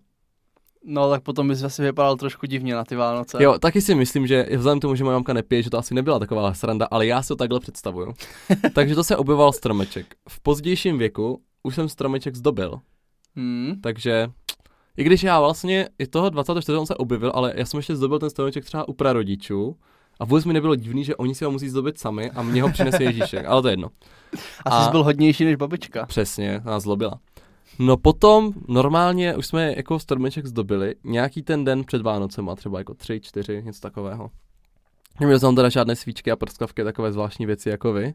No 0.84 1.10
tak 1.10 1.22
potom 1.22 1.48
bys 1.48 1.62
asi 1.62 1.82
vypadal 1.82 2.16
trošku 2.16 2.46
divně 2.46 2.74
na 2.74 2.84
ty 2.84 2.96
Vánoce. 2.96 3.42
Jo, 3.44 3.58
taky 3.58 3.80
si 3.80 3.94
myslím, 3.94 4.26
že 4.26 4.46
vzhledem 4.56 4.78
k 4.78 4.82
tomu, 4.82 4.94
že 4.94 5.04
moje 5.04 5.14
mamka 5.14 5.32
nepije, 5.32 5.62
že 5.62 5.70
to 5.70 5.78
asi 5.78 5.94
nebyla 5.94 6.18
taková 6.18 6.54
sranda, 6.54 6.88
ale 6.90 7.06
já 7.06 7.22
si 7.22 7.28
to 7.28 7.36
takhle 7.36 7.60
představuju. 7.60 8.14
Takže 8.74 8.94
to 8.94 9.04
se 9.04 9.16
objevoval 9.16 9.52
stromeček. 9.52 10.14
V 10.28 10.40
pozdějším 10.40 10.98
věku 10.98 11.42
už 11.62 11.74
jsem 11.74 11.88
stromeček 11.88 12.36
zdobil. 12.36 12.80
Hmm, 13.36 13.74
Takže 13.82 14.28
i 14.96 15.04
když 15.04 15.22
já 15.22 15.40
vlastně 15.40 15.88
i 15.98 16.06
toho 16.06 16.30
24. 16.30 16.76
jsem 16.76 16.86
se 16.86 16.94
objevil, 16.94 17.32
ale 17.34 17.52
já 17.56 17.64
jsem 17.66 17.78
ještě 17.78 17.96
zdobil 17.96 18.18
ten 18.18 18.30
stromeček 18.30 18.64
třeba 18.64 18.88
u 18.88 18.92
prarodičů 18.92 19.76
a 20.20 20.24
vůbec 20.24 20.44
mi 20.44 20.52
nebylo 20.52 20.76
divný, 20.76 21.04
že 21.04 21.16
oni 21.16 21.34
si 21.34 21.44
ho 21.44 21.50
musí 21.50 21.68
zdobit 21.68 21.98
sami 21.98 22.30
a 22.30 22.42
mě 22.42 22.62
ho 22.62 22.72
přinese 22.72 23.02
Ježíšek, 23.04 23.46
ale 23.46 23.62
to 23.62 23.68
je 23.68 23.72
jedno. 23.72 23.88
asi 24.64 24.76
a- 24.76 24.84
jsi 24.84 24.90
byl 24.90 25.04
hodnější 25.04 25.44
než 25.44 25.56
babička. 25.56 26.06
Přesně, 26.06 26.60
nás 26.64 26.82
zlobila. 26.82 27.18
No 27.78 27.96
potom 27.96 28.52
normálně 28.68 29.36
už 29.36 29.46
jsme 29.46 29.74
jako 29.76 29.98
stromeček 29.98 30.46
zdobili 30.46 30.94
nějaký 31.04 31.42
ten 31.42 31.64
den 31.64 31.84
před 31.84 32.02
Vánocem, 32.02 32.48
a 32.48 32.54
třeba 32.54 32.78
jako 32.78 32.94
tři, 32.94 33.20
čtyři, 33.20 33.62
něco 33.62 33.80
takového. 33.80 34.30
Neměl 35.20 35.38
jsem 35.38 35.46
tam 35.46 35.56
teda 35.56 35.68
žádné 35.68 35.96
svíčky 35.96 36.30
a 36.30 36.36
prskavky, 36.36 36.84
takové 36.84 37.12
zvláštní 37.12 37.46
věci 37.46 37.68
jako 37.68 37.92
vy. 37.92 38.14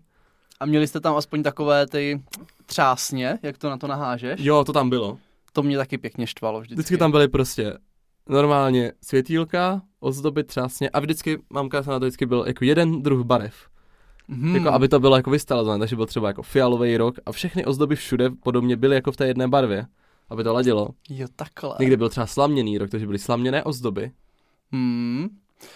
A 0.59 0.65
měli 0.65 0.87
jste 0.87 0.99
tam 0.99 1.15
aspoň 1.15 1.43
takové 1.43 1.87
ty 1.87 2.23
třásně, 2.65 3.39
jak 3.43 3.57
to 3.57 3.69
na 3.69 3.77
to 3.77 3.87
nahážeš? 3.87 4.39
Jo, 4.43 4.63
to 4.63 4.73
tam 4.73 4.89
bylo. 4.89 5.17
To 5.53 5.63
mě 5.63 5.77
taky 5.77 5.97
pěkně 5.97 6.27
štvalo 6.27 6.59
vždycky. 6.61 6.75
Vždycky 6.75 6.97
tam 6.97 7.11
byly 7.11 7.27
prostě 7.27 7.77
normálně 8.29 8.91
světýlka, 9.01 9.81
ozdoby 9.99 10.43
třásně 10.43 10.89
a 10.89 10.99
vždycky, 10.99 11.39
mamka 11.49 11.83
se 11.83 11.89
na 11.89 11.99
to 11.99 12.05
vždycky 12.05 12.25
byl 12.25 12.43
jako 12.47 12.65
jeden 12.65 13.01
druh 13.01 13.25
barev. 13.25 13.53
Hmm. 14.31 14.55
Jako 14.55 14.69
aby 14.69 14.87
to 14.87 14.99
bylo 14.99 15.15
jako 15.15 15.29
vystalované, 15.31 15.79
takže 15.79 15.95
byl 15.95 16.05
třeba 16.05 16.27
jako 16.27 16.43
fialový 16.43 16.97
rok 16.97 17.15
a 17.25 17.31
všechny 17.31 17.65
ozdoby 17.65 17.95
všude 17.95 18.29
podobně 18.43 18.75
byly 18.75 18.95
jako 18.95 19.11
v 19.11 19.17
té 19.17 19.27
jedné 19.27 19.47
barvě. 19.47 19.85
Aby 20.29 20.43
to 20.43 20.53
ladilo. 20.53 20.89
Jo, 21.09 21.27
takhle. 21.35 21.75
Někdy 21.79 21.97
byl 21.97 22.09
třeba 22.09 22.25
slaměný 22.27 22.77
rok, 22.77 22.89
takže 22.89 23.05
byly 23.05 23.19
slaměné 23.19 23.63
ozdoby. 23.63 24.11
Hmm. 24.71 25.27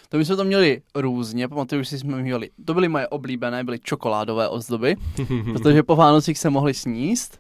To 0.09 0.17
my 0.17 0.25
jsme 0.25 0.35
to 0.35 0.43
měli 0.43 0.81
různě, 0.95 1.47
pamatuju, 1.47 1.83
že 1.83 1.97
jsme 1.99 2.21
měli, 2.21 2.49
to 2.65 2.73
byly 2.73 2.87
moje 2.87 3.07
oblíbené, 3.07 3.63
byly 3.63 3.79
čokoládové 3.79 4.49
ozdoby, 4.49 4.95
protože 5.53 5.83
po 5.83 5.95
Vánocích 5.95 6.39
se 6.39 6.49
mohly 6.49 6.73
sníst 6.73 7.39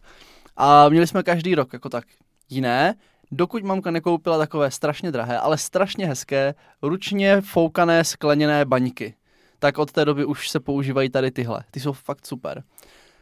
a 0.57 0.89
měli 0.89 1.07
jsme 1.07 1.23
každý 1.23 1.55
rok 1.55 1.73
jako 1.73 1.89
tak 1.89 2.03
jiné. 2.49 2.95
dokud 3.31 3.63
mamka 3.63 3.91
nekoupila 3.91 4.37
takové 4.37 4.71
strašně 4.71 5.11
drahé, 5.11 5.39
ale 5.39 5.57
strašně 5.57 6.05
hezké, 6.07 6.55
ručně 6.81 7.41
foukané 7.41 8.03
skleněné 8.03 8.65
baňky. 8.65 9.13
Tak 9.59 9.77
od 9.77 9.91
té 9.91 10.05
doby 10.05 10.25
už 10.25 10.49
se 10.49 10.59
používají 10.59 11.09
tady 11.09 11.31
tyhle. 11.31 11.63
Ty 11.71 11.79
jsou 11.79 11.91
fakt 11.91 12.27
super. 12.27 12.63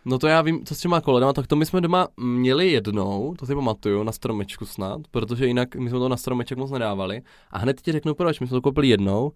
No 0.06 0.20
to 0.20 0.28
já 0.28 0.42
vím, 0.42 0.66
co 0.66 0.76
s 0.76 0.80
těma 0.80 1.02
koledama, 1.02 1.34
tak 1.34 1.48
to 1.48 1.56
my 1.56 1.66
jsme 1.66 1.82
doma 1.82 2.08
měli 2.18 2.72
jednou, 2.72 3.36
to 3.40 3.46
si 3.46 3.56
pamatuju, 3.56 4.04
na 4.04 4.12
stromečku 4.12 4.66
snad, 4.66 5.02
protože 5.12 5.48
jinak 5.48 5.76
my 5.76 5.90
jsme 5.90 6.00
to 6.00 6.10
na 6.10 6.18
stromeček 6.18 6.58
moc 6.58 6.72
nedávali. 6.72 7.22
A 7.52 7.60
hned 7.60 7.82
ti 7.82 7.92
řeknu 7.92 8.16
proč, 8.16 8.40
my 8.40 8.48
jsme 8.48 8.56
to 8.56 8.62
koupili 8.62 8.88
jednou 8.88 9.32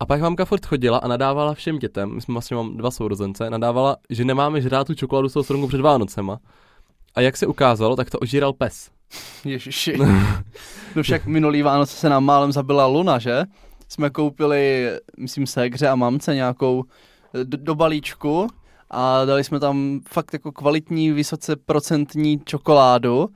a 0.00 0.06
pak 0.06 0.20
mamka 0.20 0.44
furt 0.44 0.66
chodila 0.66 0.98
a 0.98 1.08
nadávala 1.08 1.54
všem 1.54 1.78
dětem, 1.78 2.14
my 2.14 2.20
jsme 2.20 2.32
vlastně 2.32 2.56
mám 2.56 2.76
dva 2.76 2.90
sourozence, 2.90 3.50
nadávala, 3.50 3.96
že 4.10 4.24
nemáme 4.24 4.60
žrát 4.60 4.86
tu 4.86 4.94
čokoládu 4.94 5.28
z 5.28 5.32
toho 5.32 5.44
stromku 5.44 5.68
před 5.68 5.80
Vánocema. 5.80 6.38
A 7.14 7.20
jak 7.20 7.36
se 7.36 7.46
ukázalo, 7.46 7.96
tak 7.96 8.10
to 8.10 8.18
ožíral 8.18 8.52
pes. 8.52 8.90
Ježiši. 9.44 9.98
no 10.96 11.02
však 11.02 11.26
minulý 11.26 11.62
Vánoce 11.62 11.96
se 11.96 12.08
nám 12.08 12.24
málem 12.24 12.52
zabila 12.52 12.86
Luna, 12.86 13.18
že? 13.18 13.44
Jsme 13.88 14.10
koupili, 14.10 14.90
myslím 15.18 15.46
se, 15.46 15.62
hře 15.62 15.88
a 15.88 15.94
mamce 15.94 16.34
nějakou 16.34 16.84
do, 17.44 17.58
do 17.60 17.74
balíčku 17.74 18.46
a 18.90 19.24
dali 19.24 19.44
jsme 19.44 19.60
tam 19.60 20.00
fakt 20.08 20.32
jako 20.32 20.52
kvalitní, 20.52 21.12
vysoce 21.12 21.56
procentní 21.56 22.40
čokoládu 22.44 23.28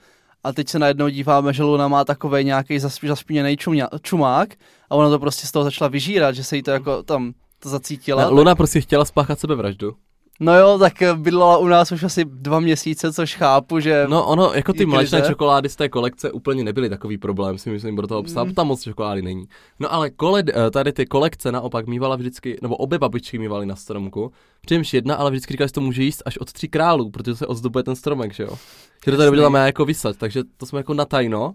a 0.44 0.52
teď 0.52 0.68
se 0.68 0.78
najednou 0.78 1.08
díváme, 1.08 1.52
že 1.52 1.62
Luna 1.62 1.88
má 1.88 2.04
takový 2.04 2.44
nějaký 2.44 2.78
zaspíněný 2.78 3.56
čumák 4.02 4.54
a 4.90 4.94
ona 4.94 5.10
to 5.10 5.18
prostě 5.18 5.46
z 5.46 5.52
toho 5.52 5.64
začala 5.64 5.88
vyžírat, 5.88 6.34
že 6.34 6.44
se 6.44 6.56
jí 6.56 6.62
to 6.62 6.70
jako 6.70 7.02
tam 7.02 7.32
to 7.58 7.68
zacítila. 7.68 8.24
No, 8.24 8.30
Luna 8.30 8.54
prostě 8.54 8.80
chtěla 8.80 9.04
spáchat 9.04 9.40
sebevraždu. 9.40 9.96
No 10.42 10.58
jo, 10.58 10.78
tak 10.78 10.92
bydlela 11.16 11.58
u 11.58 11.66
nás 11.66 11.92
už 11.92 12.02
asi 12.02 12.24
dva 12.24 12.60
měsíce, 12.60 13.12
což 13.12 13.36
chápu, 13.36 13.80
že... 13.80 14.04
No 14.08 14.26
ono, 14.26 14.52
jako 14.54 14.72
ty 14.72 14.86
mléčné 14.86 15.22
čokolády 15.22 15.68
z 15.68 15.76
té 15.76 15.88
kolekce 15.88 16.32
úplně 16.32 16.64
nebyly 16.64 16.88
takový 16.88 17.18
problém, 17.18 17.58
si 17.58 17.70
myslím, 17.70 17.96
pro 17.96 18.06
toho 18.06 18.22
psa, 18.22 18.44
mm. 18.44 18.54
tam 18.54 18.66
moc 18.66 18.82
čokolády 18.82 19.22
není. 19.22 19.44
No 19.80 19.92
ale 19.92 20.10
kole, 20.10 20.42
eh, 20.48 20.70
tady 20.70 20.92
ty 20.92 21.06
kolekce 21.06 21.52
naopak 21.52 21.86
mývala 21.86 22.16
vždycky, 22.16 22.58
nebo 22.62 22.76
obě 22.76 22.98
babičky 22.98 23.38
mývaly 23.38 23.66
na 23.66 23.76
stromku, 23.76 24.32
přičemž 24.60 24.94
jedna, 24.94 25.14
ale 25.14 25.30
vždycky 25.30 25.54
říkala, 25.54 25.66
že 25.66 25.72
to 25.72 25.80
může 25.80 26.02
jíst 26.02 26.22
až 26.26 26.38
od 26.38 26.52
tří 26.52 26.68
králů, 26.68 27.10
protože 27.10 27.36
se 27.36 27.46
ozdobuje 27.46 27.82
ten 27.82 27.96
stromek, 27.96 28.34
že 28.34 28.42
jo. 28.42 28.58
Že 29.04 29.10
to 29.10 29.16
tady 29.16 29.30
byla 29.30 29.66
jako 29.66 29.84
vysat, 29.84 30.16
takže 30.16 30.42
to 30.56 30.66
jsme 30.66 30.78
jako 30.78 30.94
na 30.94 31.04
tajno 31.04 31.54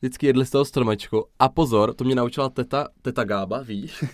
vždycky 0.00 0.26
jedli 0.26 0.46
z 0.46 0.50
toho 0.50 0.64
stromečku. 0.64 1.24
A 1.38 1.48
pozor, 1.48 1.94
to 1.94 2.04
mě 2.04 2.14
naučila 2.14 2.48
teta, 2.48 2.88
teta 3.02 3.24
Gába, 3.24 3.62
víš? 3.62 4.04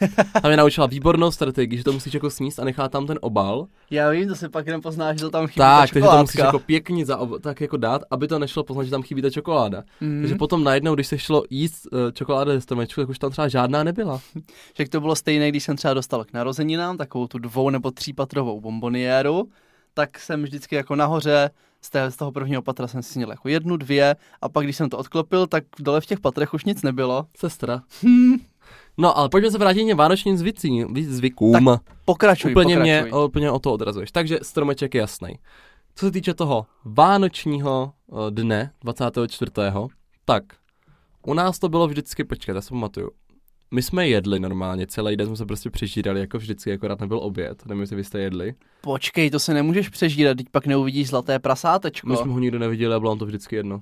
A 0.42 0.48
mě 0.48 0.56
naučila 0.56 0.86
výbornou 0.86 1.30
strategii, 1.30 1.78
že 1.78 1.84
to 1.84 1.92
musíš 1.92 2.14
jako 2.14 2.30
sníst 2.30 2.60
a 2.60 2.64
nechá 2.64 2.88
tam 2.88 3.06
ten 3.06 3.18
obal. 3.20 3.66
Já 3.90 4.10
vím, 4.10 4.28
to 4.28 4.34
se 4.34 4.48
pak 4.48 4.66
nepozná, 4.66 5.14
že 5.14 5.20
to 5.20 5.30
tam 5.30 5.46
chybí 5.46 5.58
Tak, 5.58 5.90
takže 5.90 6.08
to 6.08 6.18
musíš 6.20 6.40
jako 6.40 6.58
pěkně 6.58 7.06
za, 7.06 7.18
tak 7.40 7.60
jako 7.60 7.76
dát, 7.76 8.02
aby 8.10 8.28
to 8.28 8.38
nešlo 8.38 8.64
poznat, 8.64 8.84
že 8.84 8.90
tam 8.90 9.02
chybí 9.02 9.22
ta 9.22 9.30
čokoláda. 9.30 9.82
Mm. 10.00 10.20
Takže 10.20 10.34
potom 10.34 10.64
najednou, 10.64 10.94
když 10.94 11.06
se 11.06 11.18
šlo 11.18 11.42
jíst 11.50 11.86
uh, 11.92 11.98
čokoládu 12.12 12.50
ze 12.50 12.60
stromečku, 12.60 13.00
tak 13.00 13.08
už 13.08 13.18
tam 13.18 13.30
třeba 13.30 13.48
žádná 13.48 13.84
nebyla. 13.84 14.20
Že 14.76 14.88
to 14.88 15.00
bylo 15.00 15.16
stejné, 15.16 15.48
když 15.48 15.64
jsem 15.64 15.76
třeba 15.76 15.94
dostal 15.94 16.24
k 16.24 16.32
narozeninám 16.32 16.96
takovou 16.96 17.26
tu 17.26 17.38
dvou 17.38 17.70
nebo 17.70 17.90
třípatrovou 17.90 18.60
bomboniéru, 18.60 19.48
tak 19.94 20.18
jsem 20.18 20.42
vždycky 20.42 20.74
jako 20.74 20.96
nahoře 20.96 21.50
z, 21.80 21.90
té, 21.90 22.10
z 22.10 22.16
toho 22.16 22.32
prvního 22.32 22.62
patra 22.62 22.86
jsem 22.86 23.02
si 23.02 23.18
měl 23.18 23.30
jako 23.30 23.48
jednu, 23.48 23.76
dvě 23.76 24.16
a 24.40 24.48
pak 24.48 24.64
když 24.64 24.76
jsem 24.76 24.90
to 24.90 24.98
odklopil, 24.98 25.46
tak 25.46 25.64
dole 25.78 26.00
v 26.00 26.06
těch 26.06 26.20
patrech 26.20 26.54
už 26.54 26.64
nic 26.64 26.82
nebylo. 26.82 27.26
Sestra. 27.36 27.82
Hmm. 28.02 28.34
No, 28.98 29.18
ale 29.18 29.28
pojďme 29.28 29.50
se 29.50 29.58
vrátit 29.58 29.92
k 29.92 29.96
vánočním 29.96 30.36
zvycí, 30.36 30.84
zvykům. 31.08 31.64
Tak 31.64 31.80
pokračuj, 32.04 32.50
úplně 32.50 32.76
pokračuj. 32.76 33.10
Mě, 33.10 33.24
úplně 33.24 33.50
o 33.50 33.58
to 33.58 33.72
odrazuješ. 33.72 34.12
Takže 34.12 34.38
stromeček 34.42 34.94
je 34.94 35.00
jasný. 35.00 35.38
Co 35.94 36.06
se 36.06 36.12
týče 36.12 36.34
toho 36.34 36.66
vánočního 36.84 37.92
eh, 38.12 38.30
dne, 38.30 38.70
24. 38.84 39.50
tak 40.24 40.44
u 41.26 41.34
nás 41.34 41.58
to 41.58 41.68
bylo 41.68 41.88
vždycky, 41.88 42.24
počkej, 42.24 42.54
já 42.54 42.60
si 42.60 42.68
pamatuju, 42.68 43.10
my 43.72 43.82
jsme 43.82 44.08
jedli 44.08 44.40
normálně, 44.40 44.86
celý 44.86 45.16
den 45.16 45.26
jsme 45.26 45.36
se 45.36 45.46
prostě 45.46 45.70
přežírali, 45.70 46.20
jako 46.20 46.38
vždycky, 46.38 46.72
akorát 46.72 47.00
nebyl 47.00 47.18
oběd, 47.18 47.66
nevím, 47.66 47.80
jestli 47.80 47.96
vy 47.96 48.04
jste 48.04 48.20
jedli. 48.20 48.54
Počkej, 48.80 49.30
to 49.30 49.38
se 49.38 49.54
nemůžeš 49.54 49.88
přežírat, 49.88 50.36
teď 50.36 50.46
pak 50.50 50.66
neuvidíš 50.66 51.08
zlaté 51.08 51.38
prasátečko. 51.38 52.08
My 52.08 52.16
jsme 52.16 52.32
ho 52.32 52.38
nikdo 52.38 52.58
neviděli 52.58 52.94
a 52.94 53.00
bylo 53.00 53.16
to 53.16 53.26
vždycky 53.26 53.56
jedno. 53.56 53.80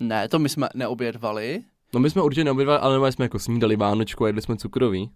Ne, 0.00 0.28
to 0.28 0.38
my 0.38 0.48
jsme 0.48 0.68
neobědvali. 0.74 1.62
No 1.94 2.00
my 2.00 2.10
jsme 2.10 2.22
určitě 2.22 2.44
neobědvali, 2.44 2.80
ale 2.80 2.98
my 2.98 3.12
jsme 3.12 3.24
jako 3.24 3.38
snídali 3.38 3.76
vánočku 3.76 4.24
a 4.24 4.26
jedli 4.26 4.42
jsme 4.42 4.56
cukroví. 4.56 5.10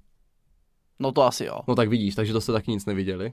No 0.99 1.13
to 1.13 1.23
asi 1.23 1.45
jo. 1.45 1.61
No 1.69 1.75
tak 1.75 1.89
vidíš, 1.89 2.15
takže 2.15 2.33
to 2.33 2.41
se 2.41 2.53
taky 2.53 2.71
nic 2.71 2.87
neviděli. 2.87 3.33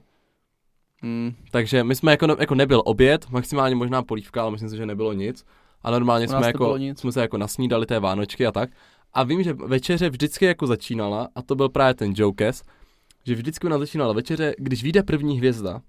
Hmm. 1.02 1.34
Takže 1.50 1.84
my 1.84 1.94
jsme 1.94 2.10
jako, 2.10 2.26
jako 2.40 2.54
nebyl 2.54 2.82
oběd, 2.84 3.30
maximálně 3.30 3.74
možná 3.74 4.02
polívka, 4.02 4.42
ale 4.42 4.50
myslím 4.50 4.70
si, 4.70 4.76
že 4.76 4.86
nebylo 4.86 5.12
nic. 5.12 5.44
A 5.82 5.90
normálně 5.90 6.28
jsme, 6.28 6.46
jako, 6.46 6.76
jsme 6.96 7.12
se 7.12 7.20
jako 7.20 7.38
nasnídali 7.38 7.86
té 7.86 8.00
Vánočky 8.00 8.46
a 8.46 8.52
tak. 8.52 8.70
A 9.14 9.22
vím, 9.22 9.42
že 9.42 9.52
večeře 9.52 10.10
vždycky 10.10 10.44
jako 10.44 10.66
začínala, 10.66 11.28
a 11.34 11.42
to 11.42 11.54
byl 11.54 11.68
právě 11.68 11.94
ten 11.94 12.12
Jokes, 12.16 12.62
že 13.26 13.34
vždycky 13.34 13.66
ona 13.66 13.78
začínala 13.78 14.12
večeře, 14.12 14.54
když 14.58 14.82
vyjde 14.82 15.02
první 15.02 15.38
hvězda. 15.38 15.80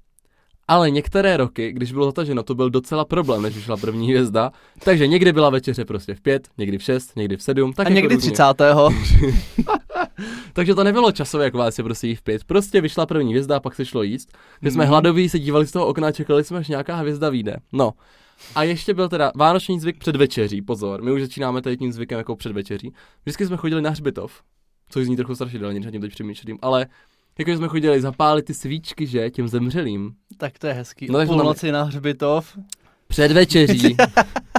Ale 0.67 0.91
některé 0.91 1.38
roky, 1.38 1.72
když 1.72 1.91
bylo 1.91 2.05
zataženo, 2.05 2.44
to 2.44 2.55
byl 2.55 2.70
docela 2.70 3.05
problém, 3.05 3.41
než 3.41 3.55
vyšla 3.55 3.77
první 3.77 4.08
hvězda. 4.08 4.51
Takže 4.84 5.08
někdy 5.08 5.34
byla 5.34 5.50
večeře 5.50 5.86
prostě 5.86 6.15
v 6.15 6.22
pět, 6.22 6.48
někdy 6.58 6.77
v 6.77 6.84
šest, 6.84 7.15
někdy 7.15 7.38
v 7.38 7.44
sedm. 7.44 7.74
Tak 7.74 7.88
a 7.88 7.89
jako 7.89 7.96
někdy 7.96 8.17
třicátého. 8.17 8.89
Takže 10.53 10.75
to 10.75 10.84
nebylo 10.84 11.12
časové, 11.12 11.44
jako 11.44 11.58
vás 11.58 11.75
prostě 11.75 12.08
jí 12.08 12.15
v 12.15 12.22
pět. 12.22 12.44
Prostě 12.44 12.82
vyšla 12.82 13.05
první 13.05 13.29
hvězda 13.32 13.58
a 13.58 13.60
pak 13.60 13.75
se 13.75 13.86
šlo 13.86 14.03
jíst. 14.03 14.38
My 14.62 14.72
jsme 14.72 14.84
mm. 14.84 14.89
hladoví, 14.89 15.29
se 15.29 15.39
dívali 15.39 15.67
z 15.67 15.72
toho 15.72 15.88
okna 15.88 16.08
a 16.08 16.12
čekali 16.12 16.44
jsme, 16.44 16.60
až 16.60 16.67
nějaká 16.67 16.96
hvězda 16.96 17.29
vyjde. 17.29 17.58
No. 17.72 17.91
A 18.56 18.63
ještě 18.63 18.94
byl 18.94 19.10
teda 19.10 19.32
vánoční 19.36 19.80
zvyk 19.80 19.98
před 19.98 20.15
večeří, 20.15 20.62
pozor, 20.62 21.01
my 21.01 21.12
už 21.12 21.22
začínáme 21.22 21.62
tady 21.62 21.77
tím 21.77 21.92
zvykem 21.92 22.18
jako 22.18 22.36
před 22.36 22.51
večeří. 22.51 22.94
Vždycky 23.24 23.46
jsme 23.46 23.58
chodili 23.58 23.82
na 23.82 23.89
hřbitov, 23.89 24.44
což 24.89 25.06
zní 25.06 25.15
trochu 25.15 25.36
strašidelně, 25.36 25.80
než 25.80 25.92
tím 25.92 26.01
teď 26.01 26.12
přemýšlím, 26.12 26.58
ale 26.62 26.88
jako 27.39 27.51
jsme 27.51 27.68
chodili 27.68 28.01
zapálit 28.01 28.46
ty 28.46 28.54
svíčky, 28.54 29.08
že, 29.08 29.30
těm 29.30 29.48
zemřelým. 29.48 30.15
Tak 30.38 30.60
to 30.60 30.68
je 30.68 30.74
hezký. 30.74 31.08
No, 31.12 31.25
Půlnoci 31.25 31.72
na 31.72 31.84
hřbitov. 31.84 32.58
Před 33.08 33.32
večeří. 33.32 33.98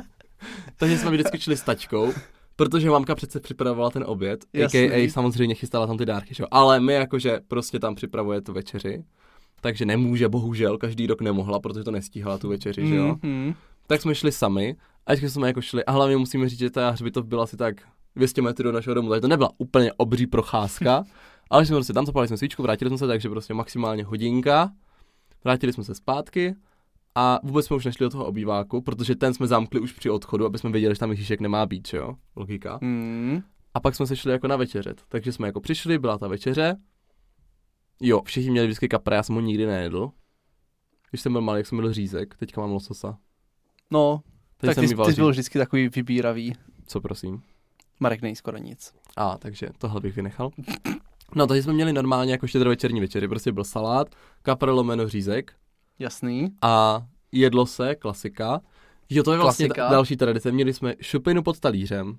Takže 0.77 0.99
jsme 0.99 1.11
vždycky 1.11 1.41
šli 1.41 1.57
s 1.57 1.63
tačkou, 1.63 2.13
protože 2.57 2.91
mamka 2.91 3.15
přece 3.15 3.41
připravovala 3.41 3.91
ten 3.91 4.05
oběd, 4.07 4.45
Jasný. 4.53 4.81
a.k.a. 4.81 5.11
samozřejmě 5.11 5.55
chystala 5.55 5.87
tam 5.87 5.99
ty 5.99 6.07
dárky, 6.07 6.35
že? 6.35 6.45
ale 6.51 6.81
my 6.81 6.93
jakože 6.93 7.41
prostě 7.49 7.79
tam 7.79 7.95
připravuje 7.95 8.41
tu 8.41 8.53
večeři 8.53 9.05
takže 9.67 9.87
nemůže, 9.87 10.29
bohužel, 10.29 10.79
každý 10.79 11.07
rok 11.07 11.21
nemohla, 11.21 11.61
protože 11.61 11.85
to 11.85 11.91
nestíhala 11.91 12.39
tu 12.39 12.49
večeři, 12.49 12.87
že 12.87 12.95
jo. 12.95 13.15
Mm-hmm. 13.15 13.55
Tak 13.87 14.03
jsme 14.03 14.15
šli 14.15 14.33
sami, 14.33 14.77
a 15.07 15.13
jsme 15.13 15.47
jako 15.47 15.61
šli, 15.61 15.85
a 15.85 15.93
hlavně 15.93 16.17
musíme 16.17 16.49
říct, 16.49 16.59
že 16.59 16.71
ta 16.71 16.91
hřbitov 16.91 17.27
byla 17.27 17.43
asi 17.43 17.57
tak 17.57 17.77
200 18.17 18.43
metrů 18.43 18.65
do 18.65 18.73
našeho 18.73 18.95
domu, 18.95 19.11
takže 19.11 19.21
to 19.21 19.29
nebyla 19.29 19.51
úplně 19.59 19.93
obří 19.93 20.27
procházka, 20.27 21.05
ale 21.51 21.67
jsme 21.67 21.77
prostě 21.77 21.93
tam 21.93 22.07
zapálili 22.07 22.29
jsme 22.29 22.37
svíčku, 22.37 22.63
vrátili 22.63 22.91
jsme 22.91 22.99
se, 22.99 23.07
takže 23.07 23.29
prostě 23.29 23.55
maximálně 23.55 24.05
hodinka, 24.05 24.71
vrátili 25.45 25.73
jsme 25.73 25.85
se 25.85 25.95
zpátky 25.95 26.55
a 27.15 27.41
vůbec 27.43 27.67
jsme 27.67 27.77
už 27.77 27.85
nešli 27.85 28.05
do 28.05 28.11
toho 28.11 28.25
obýváku, 28.25 28.81
protože 28.81 29.15
ten 29.15 29.35
jsme 29.35 29.47
zamkli 29.47 29.81
už 29.81 29.93
při 29.93 30.11
odchodu, 30.11 30.47
aby 30.47 30.59
jsme 30.59 30.71
věděli, 30.71 30.95
že 30.95 30.99
tam 30.99 31.11
Ježíšek 31.11 31.41
nemá 31.41 31.67
být, 31.67 31.89
jo, 31.93 32.15
logika. 32.37 32.79
Mm. 32.83 33.43
A 33.75 33.81
pak 33.81 33.95
jsme 33.95 34.07
se 34.07 34.17
šli 34.17 34.33
jako 34.33 34.49
na 34.49 34.57
večeřet, 34.57 35.03
takže 35.09 35.33
jsme 35.33 35.49
jako 35.49 35.61
přišli, 35.61 35.99
byla 35.99 36.19
ta 36.19 36.29
večeře, 36.29 36.77
Jo, 38.01 38.23
všichni 38.23 38.51
měli 38.51 38.67
vždycky 38.67 38.89
kapra, 38.89 39.17
já 39.17 39.23
jsem 39.23 39.35
ho 39.35 39.41
nikdy 39.41 39.67
nejedl. 39.67 40.11
Když 41.11 41.21
jsem 41.21 41.33
byl 41.33 41.41
malý, 41.41 41.59
jak 41.59 41.67
jsem 41.67 41.79
byl 41.79 41.93
řízek, 41.93 42.37
teďka 42.37 42.61
mám 42.61 42.71
lososa. 42.71 43.19
No, 43.91 44.23
Teď 44.57 44.69
tak 44.69 44.75
ty, 44.75 44.81
ty 44.81 45.13
jsi 45.13 45.21
byl 45.21 45.31
vždycky 45.31 45.59
takový 45.59 45.89
vybíravý. 45.89 46.53
Co 46.87 47.01
prosím? 47.01 47.43
Marek 48.01 48.23
nejí 48.23 48.37
skoro 48.37 48.59
nic. 48.59 48.95
A, 49.17 49.39
takže 49.39 49.69
tohle 49.79 50.01
bych 50.01 50.17
vynechal. 50.17 50.51
No, 51.35 51.47
takže 51.47 51.63
jsme 51.63 51.73
měli 51.73 51.93
normálně 51.93 52.33
jako 52.33 52.47
štědrovečerní 52.47 53.01
večery, 53.01 53.29
prostě 53.29 53.53
byl 53.53 53.65
salát, 53.65 54.09
kapr 54.43 54.69
lomeno 54.69 55.09
řízek. 55.09 55.53
Jasný. 55.99 56.53
A 56.63 57.03
jedlo 57.33 57.67
se, 57.67 57.95
klasika. 57.95 58.61
Jo, 59.11 59.23
to 59.23 59.33
je 59.33 59.39
vlastně 59.39 59.69
klasika. 59.69 59.89
další 59.89 60.17
tradice. 60.17 60.53
Měli 60.53 60.75
jsme 60.75 60.95
šupinu 61.01 61.43
pod 61.43 61.61
talířem. 61.61 62.19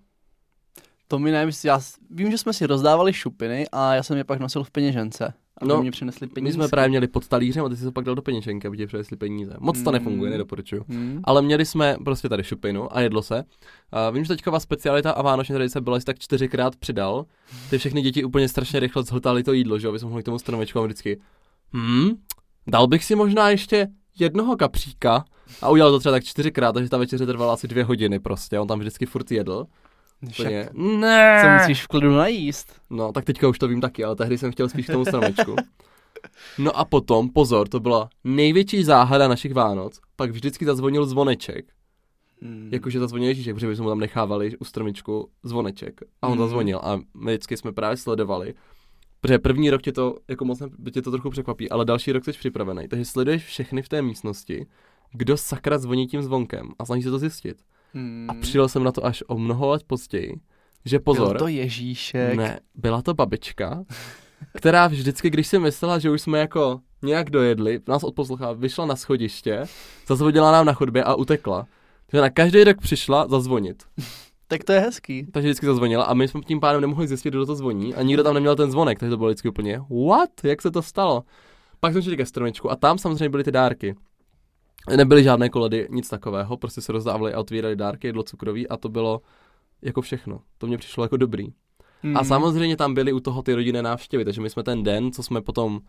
To 1.08 1.20
mi 1.20 1.32
nevím, 1.32 1.54
já 1.66 1.80
vím, 2.10 2.32
že 2.32 2.38
jsme 2.38 2.54
si 2.54 2.66
rozdávali 2.66 3.14
šupiny 3.14 3.66
a 3.72 3.94
já 3.94 4.04
jsem 4.04 4.18
je 4.18 4.24
pak 4.24 4.40
nosil 4.40 4.64
v 4.64 4.72
peněžence 4.72 5.34
aby 5.62 5.70
no, 5.70 5.82
mě 5.82 5.92
přinesli 5.92 6.28
peníze. 6.28 6.58
My 6.58 6.64
jsme 6.64 6.70
právě 6.70 6.90
měli 6.90 7.08
pod 7.08 7.28
talířem 7.28 7.66
a 7.66 7.70
ty 7.70 7.76
si 7.76 7.84
to 7.84 7.92
pak 7.92 8.06
dal 8.06 8.16
do 8.16 8.22
peněženky, 8.22 8.68
aby 8.68 8.78
ti 8.78 8.88
přinesli 8.88 9.18
peníze. 9.18 9.56
Moc 9.60 9.82
to 9.82 9.90
mm. 9.90 9.94
nefunguje, 9.94 10.32
nedoporučuju. 10.32 10.84
Mm. 10.88 11.22
Ale 11.24 11.42
měli 11.42 11.66
jsme 11.66 11.96
prostě 12.04 12.30
tady 12.30 12.44
šupinu 12.44 12.98
a 12.98 13.02
jedlo 13.02 13.22
se. 13.22 13.44
A 13.92 14.10
vím, 14.10 14.24
že 14.24 14.28
teďková 14.28 14.60
specialita 14.60 15.12
a 15.12 15.22
vánoční 15.22 15.54
tradice 15.54 15.82
byla, 15.82 16.00
že 16.00 16.06
tak 16.06 16.20
čtyřikrát 16.20 16.76
přidal. 16.76 17.26
Ty 17.70 17.78
všechny 17.78 18.02
děti 18.02 18.24
úplně 18.24 18.50
strašně 18.50 18.80
rychle 18.80 19.04
zhltali 19.04 19.44
to 19.44 19.54
jídlo, 19.54 19.80
že 19.80 19.88
aby 19.88 20.00
jsme 20.00 20.08
mohli 20.10 20.24
k 20.24 20.26
tomu 20.26 20.40
stromečku 20.40 20.80
a 20.80 20.84
vždycky. 20.84 21.20
Hmm, 21.74 22.10
dal 22.68 22.88
bych 22.88 23.06
si 23.06 23.16
možná 23.16 23.50
ještě 23.50 23.88
jednoho 24.20 24.58
kapříka 24.58 25.26
a 25.62 25.70
udělal 25.70 25.92
to 25.92 26.00
třeba 26.00 26.14
tak 26.14 26.24
čtyřikrát, 26.24 26.74
takže 26.74 26.90
ta 26.90 26.98
večeře 26.98 27.26
trvala 27.26 27.54
asi 27.54 27.68
dvě 27.68 27.84
hodiny 27.84 28.20
prostě. 28.20 28.60
On 28.60 28.68
tam 28.68 28.80
vždycky 28.80 29.06
furt 29.06 29.32
jedl. 29.32 29.66
Však 30.32 30.74
ne. 30.74 31.42
se 31.42 31.54
musíš 31.60 31.84
v 31.84 31.88
klidu 31.88 32.16
najíst. 32.16 32.82
No, 32.90 33.12
tak 33.12 33.26
teďka 33.26 33.48
už 33.48 33.60
to 33.60 33.68
vím 33.68 33.82
taky, 33.82 34.04
ale 34.04 34.16
tehdy 34.16 34.38
jsem 34.38 34.52
chtěl 34.52 34.70
spíš 34.70 34.86
k 34.88 34.92
tomu 34.92 35.06
stromečku. 35.06 35.56
No 36.58 36.78
a 36.78 36.86
potom, 36.86 37.30
pozor, 37.30 37.68
to 37.68 37.80
byla 37.80 38.10
největší 38.24 38.84
záhada 38.84 39.28
našich 39.28 39.54
Vánoc, 39.54 40.00
pak 40.16 40.32
vždycky 40.32 40.66
zazvonil 40.66 41.06
zvoneček. 41.06 41.66
Hmm. 42.42 42.70
jakože 42.72 43.00
zazvonil 43.00 43.28
Ježíšek, 43.28 43.56
protože 43.56 43.76
jsme 43.76 43.84
mu 43.84 43.90
tam 43.90 44.00
nechávali 44.00 44.58
u 44.58 44.66
stromečku 44.66 45.30
zvoneček 45.44 46.02
a 46.22 46.28
on 46.28 46.34
Mhm. 46.34 46.42
zazvonil 46.42 46.80
a 46.84 46.98
my 47.18 47.32
vždycky 47.32 47.58
jsme 47.58 47.72
právě 47.72 47.98
sledovali, 47.98 48.54
protože 49.22 49.40
první 49.40 49.70
rok 49.70 49.82
tě 49.82 49.92
to 49.92 50.16
jako 50.28 50.46
moc 50.46 50.60
ne, 50.60 50.68
tě 50.92 51.02
to 51.02 51.12
trochu 51.12 51.30
překvapí, 51.30 51.70
ale 51.70 51.86
další 51.86 52.12
rok 52.12 52.26
jsi 52.26 52.32
připravený, 52.32 52.88
takže 52.88 53.06
sleduješ 53.06 53.46
všechny 53.46 53.82
v 53.82 53.90
té 53.90 54.02
místnosti, 54.02 54.66
kdo 55.12 55.38
sakra 55.38 55.78
zvoní 55.78 56.08
tím 56.08 56.22
zvonkem 56.24 56.70
a 56.80 56.86
snaží 56.86 57.04
se 57.04 57.10
to 57.12 57.20
zjistit. 57.20 57.58
Hmm. 57.98 58.26
A 58.30 58.34
přijel 58.34 58.68
jsem 58.70 58.84
na 58.84 58.92
to 58.92 59.06
až 59.06 59.24
o 59.28 59.38
mnoho 59.38 59.70
let 59.70 59.84
později, 59.88 60.36
že 60.86 61.00
pozor, 61.00 61.28
Byl 61.28 61.40
to 61.40 61.48
Ježíšek. 61.48 62.38
ne, 62.38 62.60
byla 62.76 63.02
to 63.02 63.14
babička, 63.14 63.84
která 64.54 64.88
vždycky, 64.88 65.30
když 65.30 65.48
si 65.48 65.60
myslela, 65.60 66.00
že 66.00 66.10
už 66.10 66.22
jsme 66.22 66.40
jako 66.40 66.80
nějak 67.02 67.30
dojedli, 67.30 67.80
nás 67.88 68.04
odposlouchala, 68.04 68.54
vyšla 68.54 68.86
na 68.86 68.96
schodiště, 68.96 69.66
zazvonila 70.08 70.52
nám 70.52 70.66
na 70.66 70.74
chodbě 70.74 71.04
a 71.04 71.16
utekla. 71.16 71.68
Takže 72.12 72.22
na 72.22 72.30
každý 72.30 72.64
rok 72.64 72.78
přišla 72.82 73.28
zazvonit. 73.28 73.84
Tak 74.48 74.64
to 74.64 74.72
je 74.74 74.80
hezký. 74.80 75.26
Takže 75.32 75.48
vždycky 75.48 75.66
zazvonila 75.66 76.04
a 76.04 76.14
my 76.14 76.28
jsme 76.28 76.42
tím 76.42 76.60
pádem 76.60 76.82
nemohli 76.82 77.08
zjistit, 77.08 77.30
kdo 77.30 77.46
to 77.46 77.56
zvoní 77.56 77.96
a 77.96 78.02
nikdo 78.02 78.24
tam 78.24 78.34
neměl 78.34 78.56
ten 78.56 78.72
zvonek, 78.72 79.00
takže 79.00 79.10
to 79.10 79.18
bylo 79.18 79.30
vždycky 79.30 79.50
úplně 79.50 79.80
what? 80.08 80.30
Jak 80.44 80.62
se 80.62 80.72
to 80.72 80.82
stalo? 80.82 81.24
Pak 81.80 81.92
jsme 81.92 82.02
šli 82.02 82.18
ke 82.18 82.26
stromečku 82.26 82.72
a 82.72 82.76
tam 82.76 82.98
samozřejmě 82.98 83.30
byly 83.30 83.44
ty 83.44 83.52
dárky. 83.52 83.96
Nebyly 84.96 85.24
žádné 85.24 85.50
koledy, 85.50 85.88
nic 85.92 86.10
takového, 86.10 86.58
prostě 86.58 86.82
se 86.82 86.92
rozdávali 86.92 87.34
a 87.34 87.40
otvírali 87.40 87.76
dárky, 87.76 88.08
jedlo 88.08 88.24
cukroví 88.24 88.68
a 88.68 88.78
to 88.78 88.90
bylo 88.90 89.22
jako 89.82 90.02
všechno. 90.02 90.40
To 90.58 90.68
mě 90.68 90.78
přišlo 90.78 91.04
jako 91.04 91.18
dobrý. 91.18 91.48
Hmm. 92.02 92.18
A 92.18 92.24
samozřejmě 92.24 92.78
tam 92.78 92.94
byly 92.94 93.14
u 93.14 93.20
toho 93.20 93.42
ty 93.42 93.54
rodinné 93.54 93.82
návštěvy, 93.82 94.26
takže 94.26 94.42
my 94.42 94.50
jsme 94.50 94.64
ten 94.64 94.84
den, 94.84 95.12
co 95.12 95.24
jsme 95.24 95.42
potom, 95.42 95.80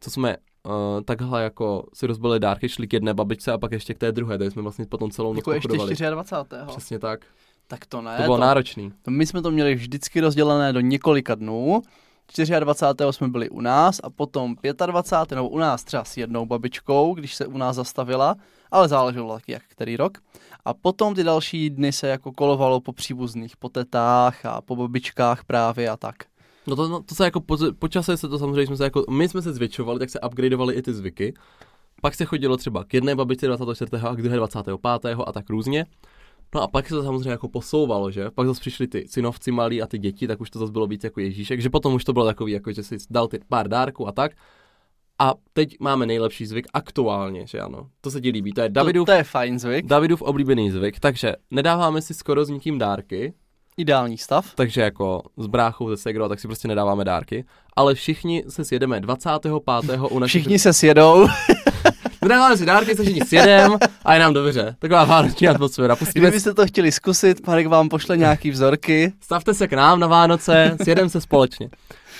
co 0.00 0.10
jsme 0.10 0.36
uh, 0.36 0.72
takhle 1.04 1.42
jako 1.42 1.86
si 1.94 2.06
rozbili 2.06 2.40
dárky, 2.40 2.68
šli 2.68 2.88
k 2.88 2.92
jedné 2.92 3.14
babičce 3.14 3.52
a 3.52 3.58
pak 3.58 3.72
ještě 3.72 3.94
k 3.94 3.98
té 3.98 4.12
druhé, 4.12 4.38
takže 4.38 4.50
jsme 4.50 4.62
vlastně 4.62 4.86
potom 4.86 5.10
celou 5.10 5.32
noc 5.32 5.36
Jako 5.36 5.52
ještě 5.52 5.68
pochodovali. 5.68 5.96
24. 6.10 6.62
Přesně 6.66 6.98
tak. 6.98 7.26
Tak 7.66 7.86
to 7.86 8.02
ne. 8.02 8.16
To 8.16 8.22
bylo 8.22 8.38
náročný. 8.38 8.92
to 9.02 9.10
my 9.10 9.26
jsme 9.26 9.42
to 9.42 9.50
měli 9.50 9.74
vždycky 9.74 10.20
rozdělené 10.20 10.72
do 10.72 10.80
několika 10.80 11.34
dnů. 11.34 11.82
24. 12.60 13.12
jsme 13.12 13.28
byli 13.28 13.50
u 13.50 13.60
nás 13.60 14.00
a 14.02 14.10
potom 14.10 14.56
25. 14.86 15.36
nebo 15.36 15.48
u 15.48 15.58
nás 15.58 15.84
třeba 15.84 16.04
s 16.04 16.16
jednou 16.16 16.46
babičkou, 16.46 17.14
když 17.14 17.34
se 17.34 17.46
u 17.46 17.58
nás 17.58 17.76
zastavila, 17.76 18.36
ale 18.70 18.88
záleželo 18.88 19.34
taky 19.34 19.52
jak 19.52 19.62
který 19.68 19.96
rok. 19.96 20.18
A 20.64 20.74
potom 20.74 21.14
ty 21.14 21.24
další 21.24 21.70
dny 21.70 21.92
se 21.92 22.08
jako 22.08 22.32
kolovalo 22.32 22.80
po 22.80 22.92
příbuzných, 22.92 23.56
po 23.56 23.68
tetách 23.68 24.46
a 24.46 24.60
po 24.60 24.76
babičkách 24.76 25.44
právě 25.44 25.88
a 25.88 25.96
tak. 25.96 26.16
No 26.66 26.76
to, 26.76 26.88
no, 26.88 27.02
to 27.02 27.14
se 27.14 27.24
jako 27.24 27.40
po, 27.40 27.58
po 27.78 27.88
čase 27.88 28.16
se 28.16 28.28
to 28.28 28.38
samozřejmě 28.38 28.66
jsme 28.66 28.76
se 28.76 28.84
jako, 28.84 29.04
my 29.10 29.28
jsme 29.28 29.42
se 29.42 29.52
zvětšovali, 29.52 29.98
tak 29.98 30.10
se 30.10 30.20
upgradeovali 30.20 30.74
i 30.74 30.82
ty 30.82 30.94
zvyky. 30.94 31.34
Pak 32.02 32.14
se 32.14 32.24
chodilo 32.24 32.56
třeba 32.56 32.84
k 32.84 32.94
jedné 32.94 33.14
babičce 33.14 33.46
24. 33.46 34.02
a 34.02 34.14
k 34.14 34.22
druhé 34.22 34.36
25. 34.36 34.78
a 35.26 35.32
tak 35.32 35.50
různě. 35.50 35.86
No 36.54 36.62
a 36.62 36.68
pak 36.68 36.88
se 36.88 36.94
to 36.94 37.02
samozřejmě 37.02 37.30
jako 37.30 37.48
posouvalo, 37.48 38.10
že? 38.10 38.30
Pak 38.30 38.46
zase 38.46 38.60
přišli 38.60 38.86
ty 38.86 39.04
synovci 39.08 39.50
malí 39.52 39.82
a 39.82 39.86
ty 39.86 39.98
děti, 39.98 40.26
tak 40.26 40.40
už 40.40 40.50
to 40.50 40.58
zase 40.58 40.72
bylo 40.72 40.86
víc 40.86 41.04
jako 41.04 41.20
Ježíšek, 41.20 41.60
že 41.60 41.70
potom 41.70 41.94
už 41.94 42.04
to 42.04 42.12
bylo 42.12 42.24
takový, 42.26 42.52
jako 42.52 42.72
že 42.72 42.82
si 42.82 42.96
dal 43.10 43.28
ty 43.28 43.40
pár 43.48 43.68
dárků 43.68 44.08
a 44.08 44.12
tak. 44.12 44.32
A 45.18 45.34
teď 45.52 45.76
máme 45.80 46.06
nejlepší 46.06 46.46
zvyk 46.46 46.66
aktuálně, 46.72 47.46
že 47.46 47.60
ano. 47.60 47.88
To 48.00 48.10
se 48.10 48.20
ti 48.20 48.30
líbí, 48.30 48.52
to 48.52 48.60
je 48.60 48.68
Davidův, 48.68 49.06
To, 49.06 49.12
to 49.12 49.16
je 49.16 49.24
fajn 49.24 49.58
zvyk. 49.58 49.86
Davidův 49.86 50.22
oblíbený 50.22 50.70
zvyk, 50.70 51.00
takže 51.00 51.32
nedáváme 51.50 52.02
si 52.02 52.14
skoro 52.14 52.44
s 52.44 52.48
nikým 52.48 52.78
dárky, 52.78 53.32
Ideální 53.76 54.18
stav. 54.18 54.54
takže 54.54 54.80
jako 54.80 55.22
s 55.36 55.46
bráchou, 55.46 55.88
ze 55.88 55.96
segrou, 55.96 56.28
tak 56.28 56.40
si 56.40 56.48
prostě 56.48 56.68
nedáváme 56.68 57.04
dárky, 57.04 57.44
ale 57.76 57.94
všichni 57.94 58.44
se 58.48 58.64
sjedeme 58.64 59.00
25. 59.00 59.52
u 60.10 60.18
našich... 60.18 60.42
Všichni 60.42 60.58
se 60.58 60.72
sjedou. 60.72 61.26
Nedáváme 62.22 62.56
si 62.56 62.66
dárky, 62.66 62.96
se 62.96 63.02
všichni 63.02 63.20
sjedem 63.20 63.78
a 64.04 64.14
je 64.14 64.20
nám 64.20 64.34
dobře. 64.34 64.76
Taková 64.78 65.04
vánoční 65.04 65.48
atmosféra. 65.48 65.96
Pustíme, 65.96 66.28
Kdybyste 66.28 66.54
to 66.54 66.66
chtěli 66.66 66.92
zkusit, 66.92 67.46
Marek 67.46 67.66
vám 67.66 67.88
pošle 67.88 68.16
nějaký 68.16 68.50
vzorky. 68.50 69.12
stavte 69.20 69.54
se 69.54 69.68
k 69.68 69.72
nám 69.72 70.00
na 70.00 70.06
Vánoce, 70.06 70.76
sjedeme 70.82 71.08
se 71.08 71.20
společně. 71.20 71.68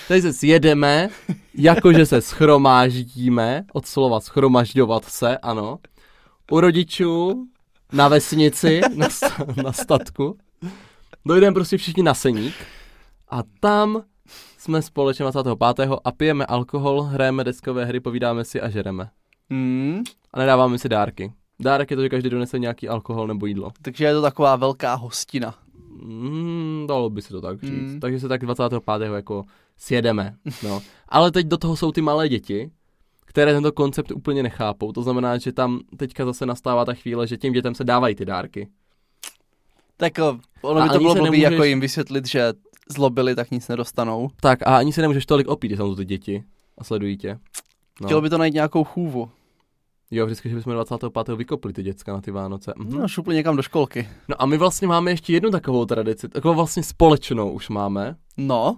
Tady 0.09 0.23
se 0.23 0.33
sjedeme, 0.33 1.09
jakože 1.55 2.07
se 2.07 2.21
schromáždíme, 2.21 3.65
od 3.73 3.87
slova 3.87 4.21
schromažďovat 4.21 5.05
se, 5.05 5.39
ano. 5.39 5.79
U 6.51 6.61
rodičů, 6.61 7.45
na 7.93 8.09
vesnici, 8.09 8.81
na, 8.95 9.09
sta- 9.09 9.47
na 9.63 9.73
statku. 9.73 10.39
Dojdeme 11.27 11.55
prostě 11.55 11.77
všichni 11.77 12.03
na 12.03 12.15
seník 12.15 12.55
a 13.29 13.41
tam 13.61 14.03
jsme 14.59 14.83
společně 14.83 15.25
25. 15.25 15.89
a 16.05 16.13
pijeme 16.13 16.47
alkohol, 16.47 17.03
hrajeme 17.03 17.45
deskové 17.45 17.85
hry, 17.85 18.01
povídáme 18.01 18.45
si 18.45 18.61
a 18.61 18.69
žereme. 18.71 19.09
Hmm. 19.53 20.03
A 20.35 20.39
nedáváme 20.39 20.79
si 20.79 20.89
dárky. 20.89 21.33
Dárek 21.61 21.91
je 21.91 21.97
to, 21.97 22.03
že 22.03 22.09
každý 22.09 22.31
donese 22.31 22.59
nějaký 22.59 22.89
alkohol 22.89 23.27
nebo 23.27 23.47
jídlo. 23.47 23.73
Takže 23.83 24.05
je 24.05 24.15
to 24.15 24.23
taková 24.23 24.57
velká 24.57 24.95
hostina. 24.95 25.55
Mm, 26.03 26.85
dalo 26.89 27.11
by 27.11 27.23
se 27.23 27.29
to 27.29 27.41
tak 27.41 27.61
říct. 27.61 27.93
Mm. 27.93 28.01
Takže 28.01 28.21
se 28.21 28.29
tak 28.29 28.41
25. 28.47 29.15
jako 29.15 29.45
sjedeme. 29.77 30.35
No. 30.63 30.83
Ale 31.09 31.31
teď 31.31 31.47
do 31.47 31.57
toho 31.57 31.77
jsou 31.77 31.93
ty 31.93 32.01
malé 32.01 32.29
děti, 32.29 32.71
které 33.25 33.53
tento 33.55 33.73
koncept 33.73 34.11
úplně 34.11 34.43
nechápou. 34.43 34.93
To 34.93 35.03
znamená, 35.03 35.39
že 35.39 35.53
tam 35.53 35.81
teďka 35.97 36.25
zase 36.25 36.47
nastává 36.47 36.85
ta 36.85 36.95
chvíle, 36.95 37.27
že 37.27 37.37
těm 37.37 37.53
dětem 37.53 37.75
se 37.75 37.85
dávají 37.85 38.15
ty 38.15 38.25
dárky. 38.25 38.69
Tak 39.97 40.19
o, 40.19 40.39
ono 40.63 40.81
A 40.81 40.83
by 40.83 40.89
to 40.89 40.99
bylo 40.99 41.15
blbý 41.15 41.25
nemůžeš- 41.31 41.53
jako 41.53 41.65
jim 41.65 41.81
vysvětlit, 41.81 42.27
že 42.29 42.53
zlobili, 42.89 43.35
tak 43.35 43.51
nic 43.51 43.69
nedostanou. 43.69 44.29
Tak 44.41 44.63
a 44.63 44.77
ani 44.77 44.93
se 44.93 45.01
nemůžeš 45.01 45.27
tolik 45.27 45.49
opít, 45.49 45.71
že 45.71 45.77
jsou 45.77 45.89
to 45.91 45.97
ty 45.97 46.05
děti 46.05 46.45
a 46.79 46.85
sledují 46.85 47.17
tě. 47.17 47.39
No. 48.01 48.07
Chtělo 48.09 48.21
by 48.21 48.31
to 48.31 48.39
najít 48.39 48.55
nějakou 48.55 48.85
chůvu. 48.85 49.31
Jo, 50.15 50.27
vždycky, 50.27 50.49
že 50.49 50.55
bychom 50.57 50.73
25. 50.73 51.37
vykopli 51.37 51.73
ty 51.73 51.83
děcka 51.83 52.13
na 52.13 52.21
ty 52.21 52.31
Vánoce. 52.31 52.73
Mhm. 52.77 52.99
No, 52.99 53.09
šupli 53.09 53.35
někam 53.35 53.57
do 53.57 53.63
školky. 53.63 54.09
No 54.29 54.43
a 54.43 54.47
my 54.47 54.59
vlastně 54.59 54.89
máme 54.89 55.11
ještě 55.11 55.33
jednu 55.33 55.51
takovou 55.51 55.85
tradici, 55.85 56.29
takovou 56.29 56.55
vlastně 56.55 56.83
společnou 56.83 57.51
už 57.53 57.69
máme. 57.69 58.17
No. 58.37 58.77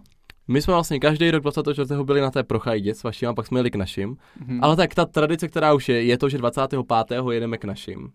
My 0.49 0.63
jsme 0.63 0.75
vlastně 0.75 1.01
každý 1.01 1.31
rok 1.31 1.43
24. 1.43 1.95
byli 2.05 2.21
na 2.21 2.31
té 2.31 2.43
prochajdě 2.43 2.95
s 2.95 3.03
vaším 3.03 3.29
a 3.29 3.35
pak 3.35 3.47
jsme 3.47 3.59
jeli 3.59 3.71
k 3.71 3.77
našim. 3.77 4.17
Mhm. 4.41 4.65
Ale 4.65 4.77
tak 4.77 4.95
ta 4.95 5.05
tradice, 5.05 5.49
která 5.49 5.75
už 5.75 5.89
je, 5.89 6.05
je 6.05 6.19
to, 6.19 6.29
že 6.29 6.39
25. 6.39 7.31
jedeme 7.31 7.59
k 7.59 7.65
našim. 7.65 8.11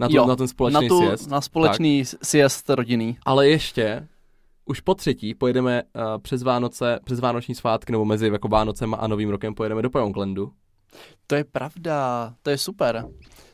Na, 0.00 0.08
tu, 0.08 0.16
Jo, 0.16 0.26
na 0.26 0.36
ten 0.36 0.48
společný 0.48 0.88
na, 0.88 0.88
tu, 0.88 1.06
sjezd. 1.06 1.30
na 1.30 1.40
společný 1.40 2.04
tak. 2.04 2.24
sjezd 2.26 2.70
rodinný. 2.70 3.16
Ale 3.22 3.48
ještě, 3.48 4.08
už 4.64 4.80
po 4.80 4.94
třetí 4.94 5.34
pojedeme 5.34 5.82
uh, 5.82 6.02
přes 6.22 6.42
Vánoce, 6.42 6.98
přes 7.04 7.20
Vánoční 7.20 7.54
svátky, 7.54 7.92
nebo 7.92 8.04
mezi 8.04 8.28
jako 8.28 8.48
Vánocem 8.48 8.94
a 8.98 9.06
Novým 9.06 9.30
rokem 9.30 9.54
pojedeme 9.54 9.82
do 9.82 9.90
Pojonklandu. 9.90 10.52
To 11.26 11.34
je 11.34 11.44
pravda, 11.44 12.32
to 12.42 12.50
je 12.50 12.58
super. 12.58 13.04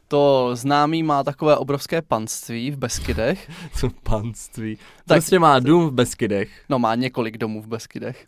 To 0.08 0.50
známý 0.54 1.02
má 1.02 1.24
takové 1.24 1.56
obrovské 1.56 2.02
panství 2.02 2.70
v 2.70 2.76
Beskydech. 2.76 3.50
Co 3.76 3.90
panství. 4.02 4.76
Tak- 4.76 5.16
Prostě 5.16 5.38
má 5.38 5.58
dům 5.58 5.86
v 5.88 5.92
Beskydech. 5.92 6.50
No 6.68 6.78
má 6.78 6.94
několik 6.94 7.38
domů 7.38 7.62
v 7.62 7.66
Beskydech. 7.66 8.26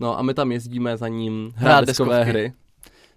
No 0.00 0.18
a 0.18 0.22
my 0.22 0.34
tam 0.34 0.52
jezdíme 0.52 0.96
za 0.96 1.08
ním 1.08 1.52
Hrát 1.56 1.84
deskové 1.84 2.24
hry. 2.24 2.52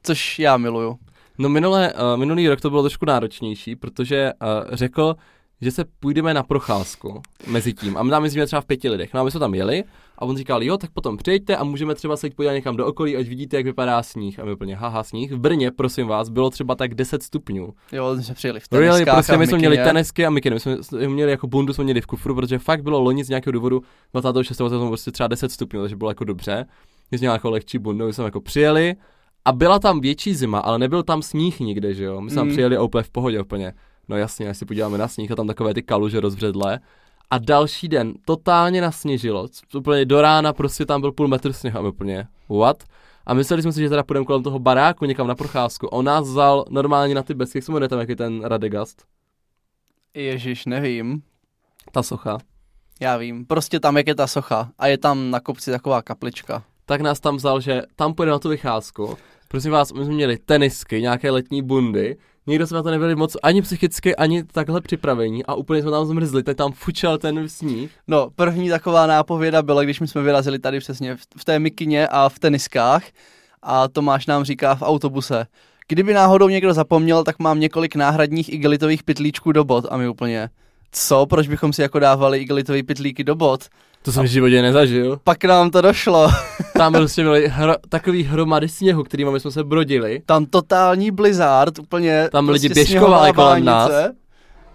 Což 0.04 0.40
já 0.40 0.58
miluju. 0.58 1.00
No 1.38 1.50
minulé, 1.50 1.94
uh, 1.94 2.00
minulý 2.20 2.48
rok 2.50 2.62
to 2.62 2.70
bylo 2.70 2.82
trošku 2.84 3.06
náročnější, 3.06 3.76
protože 3.76 4.32
uh, 4.42 4.76
řekl, 4.76 5.16
že 5.62 5.71
se 5.71 5.86
půjdeme 6.00 6.34
na 6.34 6.43
procházku 6.43 7.21
mezi 7.47 7.74
tím. 7.74 7.97
A 7.97 8.04
my 8.04 8.10
tam 8.10 8.24
jezdíme 8.24 8.45
třeba 8.45 8.62
v 8.62 8.65
pěti 8.65 8.89
lidech. 8.89 9.13
No 9.13 9.19
a 9.19 9.24
my 9.24 9.32
jsme 9.32 9.39
tam 9.39 9.54
jeli 9.54 9.84
a 10.17 10.21
on 10.26 10.38
říkal, 10.38 10.63
jo, 10.63 10.78
tak 10.78 10.91
potom 10.91 11.17
přijďte 11.17 11.58
a 11.58 11.63
můžeme 11.63 11.95
třeba 11.95 12.17
se 12.17 12.28
jít 12.28 12.36
podívat 12.36 12.54
někam 12.54 12.76
do 12.76 12.86
okolí, 12.86 13.17
ať 13.17 13.28
vidíte, 13.28 13.58
jak 13.58 13.65
vypadá 13.65 14.04
sníh. 14.04 14.39
A 14.39 14.45
my 14.45 14.54
úplně, 14.54 14.76
haha, 14.76 15.04
sníh. 15.04 15.32
V 15.32 15.38
Brně, 15.38 15.71
prosím 15.71 16.08
vás, 16.08 16.30
bylo 16.30 16.50
třeba 16.50 16.76
tak 16.76 16.95
10 16.95 17.24
stupňů. 17.24 17.74
Jo, 17.91 18.15
my 18.15 18.24
jsme 18.24 18.36
přijeli 18.36 18.60
v 18.60 18.63
Really, 18.71 18.88
teniskách 18.89 19.15
prostě 19.15 19.38
my 19.38 19.47
jsme 19.47 19.58
měli 19.58 19.78
tenisky 19.78 20.26
a 20.26 20.30
mikiny. 20.30 20.54
My 20.54 20.60
jsme 20.60 20.84
jsme 20.84 21.08
měli 21.08 21.32
jako 21.32 21.47
bundu, 21.47 21.74
jsme 21.74 21.84
měli 21.84 22.02
v 22.02 22.06
kufru, 22.06 22.36
protože 22.36 22.60
fakt 22.60 22.84
bylo 22.84 23.00
loni 23.00 23.24
z 23.24 23.30
nějakého 23.30 23.52
důvodu 23.52 23.82
26. 24.13 24.58
to 24.58 24.88
prostě 24.88 25.12
třeba 25.12 25.28
10 25.28 25.52
stupňů, 25.52 25.82
takže 25.82 25.95
bylo 25.95 26.12
jako 26.12 26.24
dobře. 26.24 26.65
My 27.12 27.17
jsme 27.17 27.26
měli 27.26 27.36
jako 27.36 27.50
lehčí 27.50 27.78
bundu, 27.78 28.06
my 28.06 28.13
jsme 28.13 28.24
jako 28.24 28.41
přijeli 28.41 28.95
a 29.45 29.52
byla 29.52 29.80
tam 29.80 30.02
větší 30.02 30.36
zima, 30.36 30.60
ale 30.60 30.80
nebyl 30.80 31.04
tam 31.04 31.21
sníh 31.21 31.60
nikde, 31.60 31.93
že 31.93 32.04
jo. 32.04 32.21
My 32.21 32.30
jsme 32.30 32.43
Mm. 32.43 32.50
přijeli 32.50 32.78
a 32.78 32.82
úplně 32.82 33.04
v 33.04 33.10
pohodě 33.10 33.41
úplně. 33.41 33.74
No 34.12 34.17
jasně, 34.17 34.50
až 34.50 34.58
si 34.58 34.65
podíváme 34.65 34.97
na 34.97 35.08
sníh 35.08 35.32
a 35.32 35.36
tam 35.36 35.47
takové 35.47 35.74
ty 35.74 35.82
kaluže 35.82 36.19
rozbředlé. 36.19 36.80
A 37.30 37.38
další 37.38 37.88
den 37.88 38.13
totálně 38.26 38.82
nasněžilo, 38.82 39.47
úplně 39.76 40.06
do 40.06 40.21
rána 40.21 40.54
prostě 40.54 40.86
tam 40.86 41.02
byl 41.02 41.12
půl 41.12 41.28
metr 41.28 41.54
sněhu 41.54 41.80
a 41.80 41.82
my 41.82 41.88
úplně 41.88 42.28
what? 42.50 42.84
A 43.26 43.34
mysleli 43.34 43.62
jsme 43.63 43.71
si, 43.71 43.82
že 43.82 43.89
teda 43.89 44.04
půjdeme 44.04 44.26
kolem 44.26 44.43
toho 44.43 44.60
baráku 44.60 45.06
někam 45.06 45.28
na 45.28 45.36
procházku. 45.36 45.88
On 45.88 46.06
nás 46.06 46.28
vzal 46.28 46.65
normálně 46.69 47.15
na 47.15 47.24
ty 47.24 47.34
besky, 47.34 47.58
jak 47.58 47.65
se 47.65 47.71
jmenuje 47.71 47.89
tam, 47.89 48.00
jaký 48.00 48.15
ten 48.15 48.43
Radegast, 48.43 49.06
Ježíš, 50.13 50.65
nevím. 50.65 51.21
ta 51.91 52.04
socha. 52.04 52.38
Já 53.02 53.17
vím. 53.17 53.45
Prostě 53.45 53.80
tam, 53.80 53.97
jak 53.97 54.08
je 54.08 54.15
ta 54.15 54.28
socha. 54.28 54.71
A 54.80 54.88
je 54.88 54.97
tam 54.97 55.32
na 55.32 55.39
kopci 55.39 55.71
taková 55.71 56.02
kaplička. 56.02 56.63
tak 56.86 57.02
nás 57.02 57.19
tam 57.19 57.36
vzal, 57.36 57.62
že 57.62 57.82
tam 57.95 58.13
půjde 58.13 58.32
na 58.32 58.39
tu 58.39 58.50
vycházku. 58.50 59.17
Prosím 59.47 59.71
vás, 59.71 59.93
my 59.93 60.06
jsme 60.06 60.13
měli 60.13 60.38
tenisky, 60.38 61.02
nějaké 61.02 61.32
letní 61.32 61.62
bundy, 61.62 62.17
nikdo 62.48 62.68
jsme 62.68 62.76
na 62.76 62.84
to 62.84 62.92
nebyli 62.92 63.16
moc 63.16 63.38
ani 63.44 63.62
psychicky, 63.62 64.16
ani 64.16 64.44
takhle 64.44 64.82
připravení 64.82 65.46
a 65.46 65.54
úplně 65.54 65.82
jsme 65.82 65.92
tam 65.92 66.06
zmrzli, 66.06 66.44
tak 66.44 66.58
tam 66.58 66.72
fučel 66.72 67.18
ten 67.18 67.50
sníh. 67.50 67.92
No, 68.08 68.30
první 68.36 68.70
taková 68.70 69.08
nápověda 69.08 69.62
byla, 69.62 69.84
když 69.84 70.00
my 70.00 70.08
jsme 70.08 70.22
vyrazili 70.22 70.60
tady 70.60 70.80
přesně 70.80 71.16
v, 71.38 71.46
té 71.46 71.60
mikině 71.60 72.08
a 72.08 72.30
v 72.30 72.40
teniskách 72.40 73.04
a 73.62 73.88
Tomáš 73.88 74.26
nám 74.26 74.44
říká 74.44 74.76
v 74.76 74.82
autobuse, 74.82 75.48
Kdyby 75.92 76.14
náhodou 76.14 76.50
někdo 76.50 76.74
zapomněl, 76.74 77.24
tak 77.24 77.40
mám 77.40 77.60
několik 77.60 77.96
náhradních 77.96 78.54
igelitových 78.54 79.04
pytlíčků 79.04 79.52
do 79.52 79.64
bot 79.64 79.86
a 79.90 79.98
my 79.98 80.08
úplně, 80.08 80.50
co, 80.92 81.26
proč 81.26 81.48
bychom 81.48 81.74
si 81.74 81.82
jako 81.82 82.00
dávali 82.00 82.40
igelitové 82.40 82.84
pytlíky 82.84 83.24
do 83.24 83.36
bot? 83.36 83.70
To 84.02 84.12
jsem 84.12 84.24
v 84.24 84.28
životě 84.28 84.62
nezažil. 84.62 85.20
Pak 85.24 85.44
nám 85.44 85.72
to 85.72 85.82
došlo. 85.82 86.28
Tam 86.78 86.94
prostě 86.94 87.24
byly 87.24 87.48
hro, 87.48 87.74
takový 87.90 88.24
hromady 88.24 88.70
sněhu, 88.70 89.04
kterými 89.04 89.40
jsme 89.40 89.52
se 89.52 89.64
brodili. 89.64 90.22
Tam 90.26 90.46
totální 90.46 91.12
blizzard, 91.12 91.80
úplně 91.80 92.30
Tam 92.32 92.50
lidi 92.50 92.70
prostě 92.70 92.84
běžkovali 92.84 93.32
sněhová 93.32 93.50
kolem 93.50 93.66
nás. 93.66 93.92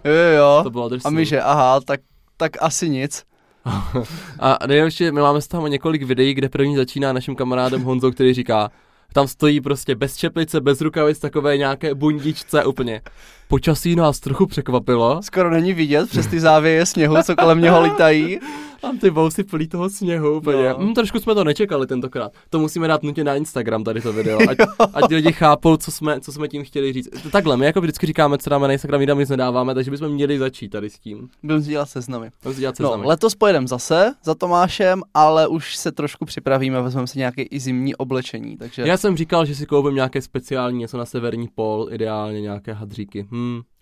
Jo, 0.05 0.13
jo. 0.37 0.59
To 0.63 0.69
bylo 0.69 0.89
drsný. 0.89 1.07
A 1.07 1.09
my 1.09 1.25
že, 1.25 1.41
aha, 1.41 1.79
tak, 1.85 1.99
tak 2.37 2.51
asi 2.59 2.89
nic. 2.89 3.23
A 4.39 4.57
nejlepší, 4.67 5.11
my 5.11 5.21
máme 5.21 5.41
z 5.41 5.47
toho 5.47 5.67
několik 5.67 6.03
videí, 6.03 6.33
kde 6.33 6.49
první 6.49 6.75
začíná 6.75 7.13
naším 7.13 7.35
kamarádem 7.35 7.83
Honzou, 7.83 8.11
který 8.11 8.33
říká, 8.33 8.71
tam 9.13 9.27
stojí 9.27 9.61
prostě 9.61 9.95
bez 9.95 10.17
čeplice, 10.17 10.61
bez 10.61 10.81
rukavic, 10.81 11.19
takové 11.19 11.57
nějaké 11.57 11.95
bundičce 11.95 12.65
úplně. 12.65 13.01
Počasí 13.47 13.95
nás 13.95 14.19
trochu 14.19 14.45
překvapilo. 14.45 15.21
Skoro 15.23 15.49
není 15.51 15.73
vidět 15.73 16.09
přes 16.09 16.27
ty 16.27 16.39
závěje 16.39 16.85
sněhu, 16.85 17.15
co 17.25 17.35
kolem 17.35 17.61
něho 17.61 17.81
lítají. 17.83 18.39
Tam 18.81 18.97
ty 18.97 19.09
vousy 19.09 19.43
plý 19.43 19.67
toho 19.67 19.89
sněhu 19.89 20.37
úplně. 20.37 20.63
No. 20.69 20.75
No. 20.79 20.85
Hm, 20.85 20.93
trošku 20.93 21.19
jsme 21.19 21.35
to 21.35 21.43
nečekali 21.43 21.87
tentokrát. 21.87 22.31
To 22.49 22.59
musíme 22.59 22.87
dát 22.87 23.03
nutně 23.03 23.23
na 23.23 23.35
Instagram 23.35 23.83
tady 23.83 24.01
to 24.01 24.13
video, 24.13 24.39
ať, 24.49 24.57
ať 24.93 25.11
lidi 25.11 25.31
chápou, 25.33 25.77
co 25.77 25.91
jsme, 25.91 26.19
co 26.19 26.31
jsme 26.31 26.47
tím 26.47 26.63
chtěli 26.63 26.93
říct. 26.93 27.09
Takhle, 27.31 27.57
my 27.57 27.65
jako 27.65 27.81
vždycky 27.81 28.05
říkáme, 28.07 28.37
co 28.37 28.49
dáme 28.49 28.67
na 28.67 28.73
Instagram, 28.73 29.01
jinam 29.01 29.19
nic 29.19 29.29
nedáváme, 29.29 29.75
takže 29.75 29.91
bychom 29.91 30.09
měli 30.09 30.39
začít 30.39 30.69
tady 30.69 30.89
s 30.89 30.99
tím. 30.99 31.29
Budeme 31.43 31.61
si 31.63 31.69
dělat 31.69 31.89
seznamy. 31.89 32.29
Budeme 32.43 32.55
si 32.55 32.61
dělat 32.61 32.79
No, 32.79 32.87
seznamy. 32.89 33.07
letos 33.07 33.35
pojedeme 33.35 33.67
zase 33.67 34.13
za 34.23 34.35
Tomášem, 34.35 35.01
ale 35.13 35.47
už 35.47 35.75
se 35.75 35.91
trošku 35.91 36.25
připravíme, 36.25 36.81
vezmeme 36.81 37.07
si 37.07 37.17
nějaké 37.19 37.41
i 37.41 37.59
zimní 37.59 37.95
oblečení, 37.95 38.57
takže 38.57 38.81
Já 38.85 38.97
jsem 38.97 39.17
říkal, 39.17 39.45
že 39.45 39.55
si 39.55 39.65
koupím 39.65 39.95
nějaké 39.95 40.21
speciální 40.21 40.77
něco 40.79 40.97
na 40.97 41.05
severní 41.05 41.47
pol, 41.55 41.87
ideálně 41.91 42.41
nějaké 42.41 42.73
hadříky. 42.73 43.27
Hm, 43.31 43.36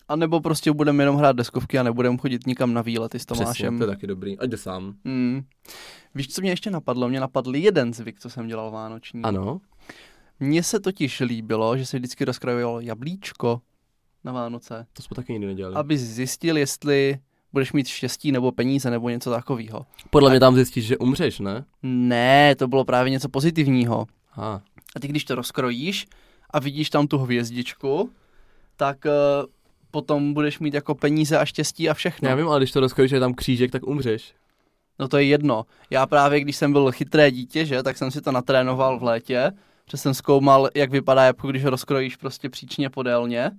a 0.08 0.16
nebo 0.16 0.42
prostě 0.42 0.72
budeme 0.72 1.04
jenom 1.04 1.16
hrát 1.16 1.36
deskovky 1.36 1.80
a 1.80 1.84
nebudeme 1.84 2.18
chodit 2.18 2.48
nikam 2.48 2.74
na 2.74 2.82
výlety 2.82 3.20
s 3.20 3.26
přesně, 3.26 3.44
Tomášem. 3.44 3.78
to 3.78 3.84
je 3.84 3.88
taky 3.88 4.08
dobrý. 4.08 4.40
Ať 4.40 4.50
jde 4.50 4.58
sám. 4.58 4.94
Hmm. 5.06 5.42
Víš, 6.16 6.28
co 6.28 6.42
mě 6.42 6.50
ještě 6.50 6.72
napadlo? 6.72 7.10
Mě 7.10 7.20
napadl 7.20 7.56
jeden 7.56 7.94
zvyk, 7.94 8.20
co 8.20 8.30
jsem 8.30 8.48
dělal 8.48 8.72
vánoční. 8.72 9.22
Ano. 9.24 9.62
Mně 10.40 10.64
se 10.64 10.80
totiž 10.80 11.20
líbilo, 11.20 11.78
že 11.78 11.86
se 11.86 11.98
vždycky 11.98 12.26
rozkrajovalo 12.26 12.80
jablíčko 12.80 13.62
na 14.24 14.32
Vánoce, 14.32 14.86
To 14.94 15.02
jsme 15.04 15.16
taky 15.16 15.34
nikdy 15.34 15.48
nedělali. 15.48 15.76
aby 15.76 15.98
zjistil, 15.98 16.58
jestli 16.58 17.18
budeš 17.54 17.74
mít 17.74 17.88
štěstí 17.88 18.32
nebo 18.32 18.52
peníze 18.52 18.92
nebo 18.92 19.10
něco 19.10 19.30
takového. 19.32 19.86
Podle 20.10 20.30
mě 20.30 20.40
tam 20.40 20.56
zjistíš, 20.56 20.86
že 20.86 20.98
umřeš, 20.98 21.40
ne? 21.40 21.66
Ne, 21.84 22.56
to 22.56 22.68
bylo 22.68 22.86
právě 22.86 23.10
něco 23.10 23.30
pozitivního. 23.30 24.08
Aha. 24.32 24.62
A 24.96 25.00
ty, 25.00 25.08
když 25.08 25.26
to 25.26 25.36
rozkrojíš 25.36 26.08
a 26.50 26.60
vidíš 26.60 26.90
tam 26.90 27.08
tu 27.08 27.18
hvězdičku, 27.18 28.10
tak 28.78 29.06
uh, 29.06 29.12
potom 29.92 30.34
budeš 30.34 30.60
mít 30.60 30.74
jako 30.74 30.96
peníze 30.96 31.38
a 31.38 31.46
štěstí 31.46 31.90
a 31.90 31.94
všechno. 31.94 32.30
Já 32.30 32.36
vím, 32.36 32.48
ale 32.48 32.60
když 32.60 32.72
to 32.72 32.80
rozkrojíš, 32.80 33.10
že 33.10 33.16
je 33.16 33.20
tam 33.20 33.34
křížek, 33.34 33.72
tak 33.72 33.88
umřeš. 33.88 34.34
No 35.00 35.08
to 35.08 35.18
je 35.18 35.24
jedno. 35.24 35.66
Já 35.90 36.06
právě, 36.06 36.40
když 36.40 36.56
jsem 36.56 36.72
byl 36.72 36.92
chytré 36.92 37.32
dítě, 37.32 37.66
že, 37.66 37.84
tak 37.84 37.98
jsem 37.98 38.12
si 38.12 38.22
to 38.22 38.32
natrénoval 38.32 39.00
v 39.00 39.04
létě, 39.04 39.52
že 39.92 39.98
jsem 39.98 40.14
zkoumal, 40.14 40.70
jak 40.76 40.92
vypadá 40.92 41.24
jabko, 41.24 41.48
když 41.48 41.64
ho 41.64 41.70
rozkrojíš 41.70 42.16
prostě 42.16 42.50
příčně 42.50 42.90
podélně. 42.90 43.52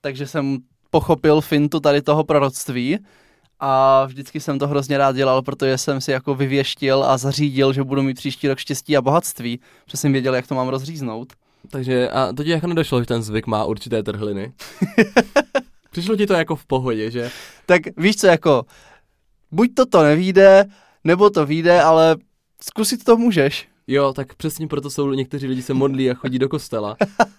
Takže 0.00 0.26
jsem 0.26 0.58
pochopil 0.90 1.40
fintu 1.40 1.80
tady 1.80 2.02
toho 2.02 2.24
proroctví 2.24 2.98
a 3.60 4.04
vždycky 4.04 4.40
jsem 4.40 4.58
to 4.58 4.68
hrozně 4.68 4.98
rád 4.98 5.16
dělal, 5.16 5.42
protože 5.42 5.78
jsem 5.78 6.00
si 6.00 6.10
jako 6.10 6.34
vyvěštil 6.34 7.04
a 7.04 7.18
zařídil, 7.18 7.72
že 7.72 7.84
budu 7.84 8.02
mít 8.02 8.14
příští 8.14 8.48
rok 8.48 8.58
štěstí 8.58 8.96
a 8.96 9.02
bohatství, 9.02 9.60
protože 9.84 9.98
jsem 9.98 10.12
věděl, 10.12 10.34
jak 10.34 10.46
to 10.46 10.54
mám 10.54 10.68
rozříznout. 10.68 11.32
Takže 11.70 12.10
a 12.10 12.32
to 12.32 12.44
ti 12.44 12.50
jako 12.50 12.66
nedošlo, 12.66 13.00
že 13.00 13.06
ten 13.06 13.22
zvyk 13.22 13.46
má 13.46 13.64
určité 13.64 14.02
trhliny. 14.02 14.52
Přišlo 15.90 16.16
ti 16.16 16.26
to 16.26 16.34
jako 16.34 16.56
v 16.56 16.66
pohodě, 16.66 17.10
že? 17.10 17.30
Tak 17.66 17.82
víš 17.96 18.16
co, 18.16 18.26
jako, 18.26 18.62
buď 19.50 19.74
to 19.74 19.86
to 19.86 20.02
nevíde, 20.02 20.64
nebo 21.04 21.30
to 21.30 21.46
vyjde, 21.46 21.82
ale 21.82 22.16
zkusit 22.62 23.04
to 23.04 23.16
můžeš. 23.16 23.68
Jo, 23.90 24.12
tak 24.12 24.34
přesně 24.34 24.68
proto 24.68 24.90
jsou 24.90 25.12
někteří 25.12 25.46
lidi 25.46 25.62
se 25.62 25.74
modlí 25.74 26.10
a 26.10 26.14
chodí 26.14 26.38
do 26.38 26.48
kostela. 26.48 26.96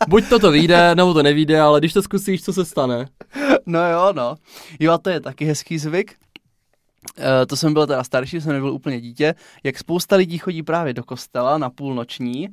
Buď 0.08 0.30
to 0.30 0.40
to 0.40 0.52
vyjde, 0.52 0.96
nebo 0.96 1.14
to 1.14 1.24
nevíde, 1.24 1.62
ale 1.62 1.80
když 1.80 1.94
to 1.94 2.02
zkusíš, 2.02 2.44
co 2.44 2.54
se 2.54 2.66
stane? 2.66 3.08
No 3.66 3.92
jo, 3.92 4.14
no. 4.16 4.36
Jo, 4.80 4.92
a 4.92 4.98
to 4.98 5.10
je 5.10 5.20
taky 5.20 5.46
hezký 5.46 5.78
zvyk. 5.78 6.16
E, 7.18 7.46
to 7.46 7.56
jsem 7.56 7.74
byl 7.74 7.88
teda 7.88 8.04
starší, 8.04 8.42
jsem 8.42 8.54
nebyl 8.54 8.74
úplně 8.74 9.02
dítě. 9.02 9.36
Jak 9.64 9.78
spousta 9.78 10.16
lidí 10.16 10.38
chodí 10.38 10.64
právě 10.64 10.94
do 10.94 11.04
kostela 11.04 11.58
na 11.58 11.70
půlnoční, 11.70 12.50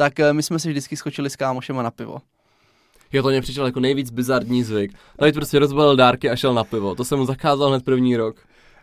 tak 0.00 0.20
e, 0.20 0.32
my 0.32 0.42
jsme 0.42 0.58
si 0.58 0.68
vždycky 0.68 0.96
skočili 0.96 1.30
s 1.30 1.36
kámošema 1.36 1.82
na 1.82 1.90
pivo. 1.90 2.18
Jo, 3.12 3.22
to 3.22 3.28
mě 3.28 3.40
přišel 3.40 3.66
jako 3.66 3.80
nejvíc 3.80 4.10
bizarní 4.10 4.64
zvyk. 4.64 4.92
David 5.18 5.34
prostě 5.34 5.58
rozbalil 5.58 5.96
dárky 5.96 6.30
a 6.30 6.36
šel 6.36 6.54
na 6.54 6.64
pivo. 6.64 6.94
To 6.94 7.04
jsem 7.04 7.18
mu 7.18 7.26
zakázal 7.26 7.68
hned 7.68 7.84
první 7.84 8.16
rok. 8.16 8.36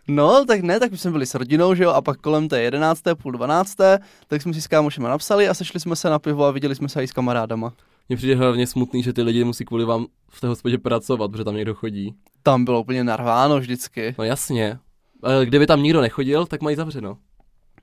No, 0.08 0.44
tak 0.44 0.60
ne, 0.60 0.80
tak 0.80 0.90
my 0.90 0.98
jsme 0.98 1.10
byli 1.10 1.26
s 1.26 1.34
rodinou, 1.34 1.74
že 1.74 1.84
jo, 1.84 1.90
a 1.90 2.02
pak 2.02 2.20
kolem 2.20 2.48
té 2.48 2.62
jedenácté, 2.62 3.14
půl 3.14 3.32
dvanácté, 3.32 3.98
tak 4.26 4.42
jsme 4.42 4.54
si 4.54 4.62
s 4.62 4.66
kámošema 4.66 5.08
napsali 5.08 5.48
a 5.48 5.54
sešli 5.54 5.80
jsme 5.80 5.96
se 5.96 6.10
na 6.10 6.18
pivo 6.18 6.44
a 6.44 6.50
viděli 6.50 6.74
jsme 6.74 6.88
se 6.88 7.04
i 7.04 7.08
s 7.08 7.12
kamarádama. 7.12 7.72
Mně 8.08 8.16
přijde 8.16 8.34
hlavně 8.34 8.66
smutný, 8.66 9.02
že 9.02 9.12
ty 9.12 9.22
lidi 9.22 9.44
musí 9.44 9.64
kvůli 9.64 9.84
vám 9.84 10.06
v 10.30 10.40
té 10.40 10.46
hospodě 10.46 10.78
pracovat, 10.78 11.30
protože 11.30 11.44
tam 11.44 11.56
někdo 11.56 11.74
chodí. 11.74 12.14
Tam 12.42 12.64
bylo 12.64 12.80
úplně 12.80 13.04
narváno 13.04 13.58
vždycky. 13.58 14.14
No 14.18 14.24
jasně. 14.24 14.78
Ale 15.22 15.46
Kdyby 15.46 15.66
tam 15.66 15.82
nikdo 15.82 16.00
nechodil, 16.00 16.46
tak 16.46 16.62
mají 16.62 16.76
zavřeno. 16.76 17.18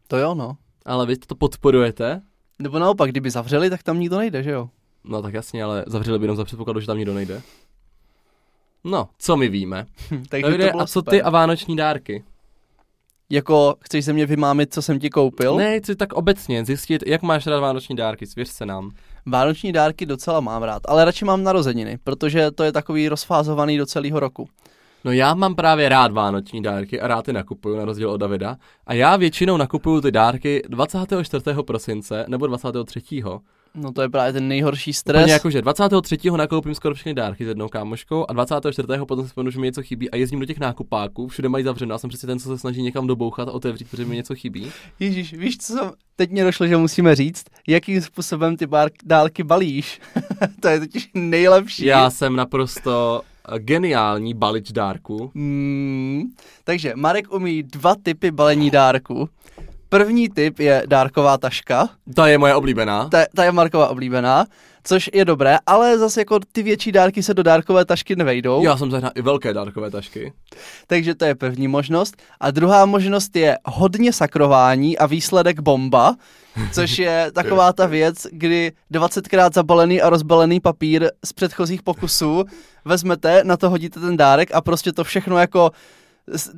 To 0.08 0.18
jo, 0.18 0.36
no. 0.36 0.58
Ale 0.86 1.06
vy 1.06 1.18
to 1.18 1.36
podporujete? 1.36 2.22
Nebo 2.60 2.80
naopak, 2.80 3.10
kdyby 3.12 3.30
zavřeli, 3.30 3.70
tak 3.70 3.84
tam 3.84 4.00
nikdo 4.00 4.18
nejde, 4.18 4.44
že 4.44 4.52
jo? 4.52 4.70
No 5.04 5.22
tak 5.22 5.34
jasně, 5.34 5.64
ale 5.64 5.84
zavřeli 5.88 6.20
by 6.20 6.24
jenom 6.24 6.38
za 6.38 6.46
předpokladu, 6.46 6.80
že 6.80 6.88
tam 6.88 6.98
nikdo 6.98 7.14
nejde. 7.14 7.42
No, 8.84 9.10
co 9.20 9.38
my 9.38 9.50
víme? 9.50 9.86
Takže 10.30 10.44
Davide, 10.44 10.66
to 10.66 10.72
bylo 10.72 10.84
a 10.84 10.88
co 10.88 10.94
super. 10.94 11.12
ty 11.12 11.22
a 11.22 11.30
vánoční 11.30 11.76
dárky? 11.76 12.24
Jako, 13.30 13.76
chceš 13.82 14.06
se 14.06 14.14
mě 14.14 14.26
vymámit, 14.26 14.74
co 14.74 14.82
jsem 14.82 15.00
ti 15.00 15.10
koupil? 15.10 15.56
Ne, 15.56 15.80
chci 15.80 15.96
tak 15.96 16.14
obecně 16.14 16.66
zjistit, 16.66 17.04
jak 17.08 17.22
máš 17.22 17.48
rád 17.48 17.60
vánoční 17.60 17.96
dárky, 17.96 18.28
svěř 18.28 18.50
se 18.50 18.66
nám. 18.66 18.92
Vánoční 19.26 19.72
dárky 19.72 20.06
docela 20.06 20.40
mám 20.40 20.64
rád, 20.64 20.82
ale 20.86 21.06
radši 21.06 21.26
mám 21.26 21.44
narozeniny, 21.44 21.98
protože 22.04 22.52
to 22.52 22.64
je 22.64 22.72
takový 22.72 23.10
rozfázovaný 23.10 23.78
do 23.78 23.86
celého 23.86 24.20
roku. 24.20 24.50
No 25.06 25.12
já 25.12 25.34
mám 25.34 25.56
právě 25.56 25.90
rád 25.90 26.12
vánoční 26.12 26.62
dárky 26.62 27.02
a 27.02 27.08
rád 27.08 27.28
je 27.28 27.34
nakupuju, 27.34 27.78
na 27.78 27.86
rozdíl 27.86 28.10
od 28.10 28.18
Davida. 28.18 28.58
A 28.88 28.94
já 28.94 29.18
většinou 29.18 29.58
nakupuju 29.58 30.02
ty 30.02 30.12
dárky 30.12 30.62
24. 30.68 31.44
prosince 31.66 32.26
nebo 32.28 32.48
23. 32.48 33.02
No 33.76 33.92
to 33.92 34.02
je 34.02 34.10
právě 34.10 34.34
ten 34.34 34.48
nejhorší 34.48 34.94
stres. 34.94 35.22
Úplně 35.22 35.34
jakože 35.34 35.62
23. 35.62 36.18
nakoupím 36.38 36.76
skoro 36.76 36.96
všechny 36.96 37.14
dárky 37.14 37.46
s 37.46 37.48
jednou 37.48 37.70
kámoškou 37.70 38.26
a 38.30 38.34
24. 38.34 38.88
potom 39.08 39.28
si 39.28 39.34
že 39.50 39.60
mi 39.60 39.68
něco 39.68 39.84
chybí 39.84 40.12
a 40.12 40.16
jezdím 40.16 40.40
do 40.40 40.46
těch 40.46 40.60
nákupáků, 40.60 41.28
všude 41.28 41.50
mají 41.50 41.64
zavřeno. 41.64 41.94
Já 41.94 41.98
jsem 41.98 42.10
přesně 42.10 42.28
ten, 42.28 42.40
co 42.40 42.50
se 42.50 42.58
snaží 42.58 42.82
někam 42.82 43.08
dobouchat 43.08 43.48
a 43.48 43.52
otevřít, 43.52 43.90
protože 43.90 44.06
mi 44.06 44.16
něco 44.16 44.36
chybí. 44.36 44.72
Ježíš, 45.00 45.34
víš 45.34 45.58
co 45.58 45.74
jsem... 45.74 45.92
Teď 46.16 46.32
mě 46.32 46.44
došlo, 46.44 46.68
že 46.68 46.78
musíme 46.78 47.16
říct, 47.16 47.46
jakým 47.68 48.02
způsobem 48.02 48.58
ty 48.58 48.68
bar- 48.68 48.90
dálky 49.06 49.44
balíš. 49.44 50.02
to 50.62 50.68
je 50.68 50.80
totiž 50.80 51.10
nejlepší. 51.14 51.86
Já 51.86 52.10
jsem 52.10 52.36
naprosto 52.36 53.22
geniální 53.58 54.34
balič 54.34 54.72
dárků. 54.72 55.32
Mm, 55.34 56.24
takže 56.64 56.94
Marek 56.96 57.34
umí 57.34 57.64
dva 57.64 57.96
typy 58.04 58.32
balení 58.32 58.72
dárku. 58.72 59.30
První 59.90 60.30
typ 60.30 60.60
je 60.60 60.84
dárková 60.86 61.38
taška, 61.38 61.90
Ta 62.16 62.28
je 62.28 62.38
moje 62.38 62.56
oblíbená. 62.56 63.10
ta, 63.10 63.26
ta 63.36 63.44
je 63.44 63.52
Markova 63.52 63.88
oblíbená, 63.88 64.46
což 64.86 65.10
je 65.14 65.26
dobré, 65.26 65.58
ale 65.66 65.98
zase 65.98 66.22
jako 66.22 66.40
ty 66.52 66.64
větší 66.64 66.92
dárky 66.92 67.24
se 67.24 67.34
do 67.34 67.44
dárkové 67.44 67.86
tašky 67.86 68.16
nevejdou. 68.16 68.64
Já 68.64 68.78
jsem 68.78 68.92
zahrál 68.92 69.12
i 69.16 69.22
velké 69.22 69.54
dárkové 69.54 69.92
tašky. 69.92 70.34
Takže 70.88 71.16
to 71.16 71.26
je 71.26 71.36
první 71.36 71.68
možnost. 71.68 72.16
A 72.40 72.52
druhá 72.52 72.86
možnost 72.86 73.36
je 73.36 73.58
hodně 73.66 74.14
sakrování 74.14 74.98
a 74.98 75.06
výsledek 75.06 75.60
bomba, 75.60 76.16
což 76.72 77.00
je 77.00 77.32
taková 77.34 77.74
ta 77.74 77.86
věc, 77.86 78.28
kdy 78.32 78.72
20krát 78.94 79.50
zabalený 79.54 80.02
a 80.02 80.10
rozbalený 80.10 80.60
papír 80.60 81.10
z 81.26 81.34
předchozích 81.34 81.84
pokusů 81.84 82.44
vezmete, 82.86 83.42
na 83.44 83.58
to 83.58 83.70
hodíte 83.70 84.00
ten 84.00 84.18
dárek 84.18 84.50
a 84.54 84.62
prostě 84.62 84.92
to 84.92 85.04
všechno 85.04 85.38
jako 85.38 85.72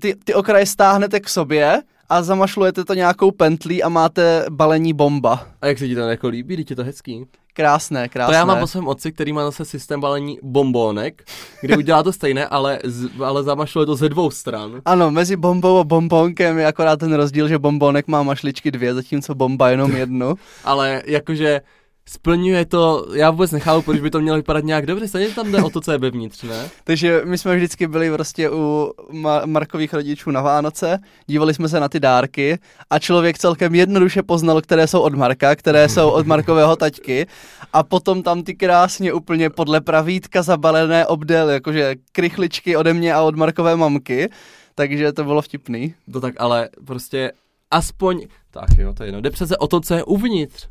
ty, 0.01 0.15
ty 0.23 0.33
okraje 0.33 0.65
stáhnete 0.65 1.19
k 1.19 1.29
sobě 1.29 1.81
a 2.09 2.23
zamašlujete 2.23 2.85
to 2.85 2.93
nějakou 2.93 3.31
pentlí 3.31 3.83
a 3.83 3.89
máte 3.89 4.45
balení 4.49 4.93
bomba. 4.93 5.47
A 5.61 5.67
jak 5.67 5.77
se 5.77 5.87
ti 5.87 5.95
to 5.95 6.01
jako 6.01 6.27
líbí, 6.27 6.65
je 6.69 6.75
to 6.75 6.83
hezký. 6.83 7.25
Krásné, 7.57 8.09
krásné. 8.09 8.31
To 8.31 8.37
já 8.37 8.45
mám 8.45 8.59
po 8.59 8.67
svém 8.67 8.87
otci, 8.87 9.11
který 9.11 9.33
má 9.33 9.43
zase 9.45 9.65
systém 9.65 10.01
balení 10.01 10.39
bombónek, 10.43 11.23
kdy 11.61 11.77
udělá 11.77 12.03
to 12.03 12.13
stejné, 12.13 12.47
ale, 12.47 12.79
z, 12.83 13.09
ale 13.23 13.43
zamašluje 13.43 13.85
to 13.85 13.95
ze 13.95 14.09
dvou 14.09 14.31
stran. 14.31 14.81
Ano, 14.85 15.11
mezi 15.11 15.35
bombou 15.35 15.77
a 15.77 15.83
bombonkem 15.83 16.59
je 16.59 16.65
akorát 16.65 16.99
ten 16.99 17.13
rozdíl, 17.13 17.47
že 17.47 17.59
bombonek 17.59 18.07
má 18.07 18.23
mašličky 18.23 18.71
dvě, 18.71 18.93
zatímco 18.93 19.35
bomba 19.35 19.69
jenom 19.69 19.95
jednu. 19.95 20.35
Ale 20.63 21.01
jakože 21.05 21.61
splňuje 22.09 22.65
to, 22.65 23.07
já 23.13 23.31
vůbec 23.31 23.51
nechápu, 23.51 23.81
proč 23.81 23.99
by 23.99 24.09
to 24.09 24.19
mělo 24.19 24.37
vypadat 24.37 24.63
nějak 24.63 24.85
dobře, 24.85 25.07
stejně 25.07 25.29
tam 25.29 25.51
jde 25.51 25.63
o 25.63 25.69
to, 25.69 25.81
co 25.81 25.91
je 25.91 25.97
vevnitř, 25.97 26.43
ne? 26.43 26.69
Takže 26.83 27.21
my 27.25 27.37
jsme 27.37 27.55
vždycky 27.55 27.87
byli 27.87 28.11
prostě 28.11 28.49
u 28.49 28.91
Ma- 29.11 29.45
Markových 29.45 29.93
rodičů 29.93 30.31
na 30.31 30.41
Vánoce, 30.41 30.99
dívali 31.27 31.53
jsme 31.53 31.69
se 31.69 31.79
na 31.79 31.89
ty 31.89 31.99
dárky 31.99 32.59
a 32.89 32.99
člověk 32.99 33.37
celkem 33.37 33.75
jednoduše 33.75 34.23
poznal, 34.23 34.61
které 34.61 34.87
jsou 34.87 35.01
od 35.01 35.15
Marka, 35.15 35.55
které 35.55 35.89
jsou 35.89 36.09
od 36.09 36.27
Markového 36.27 36.75
taťky 36.75 37.27
a 37.73 37.83
potom 37.83 38.23
tam 38.23 38.43
ty 38.43 38.55
krásně 38.55 39.13
úplně 39.13 39.49
podle 39.49 39.81
pravítka 39.81 40.41
zabalené 40.41 41.05
obdely, 41.05 41.53
jakože 41.53 41.95
krychličky 42.11 42.77
ode 42.77 42.93
mě 42.93 43.13
a 43.13 43.21
od 43.21 43.35
Markové 43.35 43.75
mamky, 43.75 44.29
takže 44.75 45.13
to 45.13 45.23
bylo 45.23 45.41
vtipný. 45.41 45.93
To 46.13 46.21
tak 46.21 46.35
ale 46.37 46.69
prostě 46.85 47.31
aspoň, 47.71 48.27
tak 48.51 48.69
jo, 48.77 48.93
to 48.93 49.03
je 49.03 49.07
jedno, 49.07 49.21
jde 49.21 49.29
přece 49.29 49.57
o 49.57 49.67
to, 49.67 49.79
co 49.79 49.93
je 49.93 50.03
uvnitř. 50.03 50.67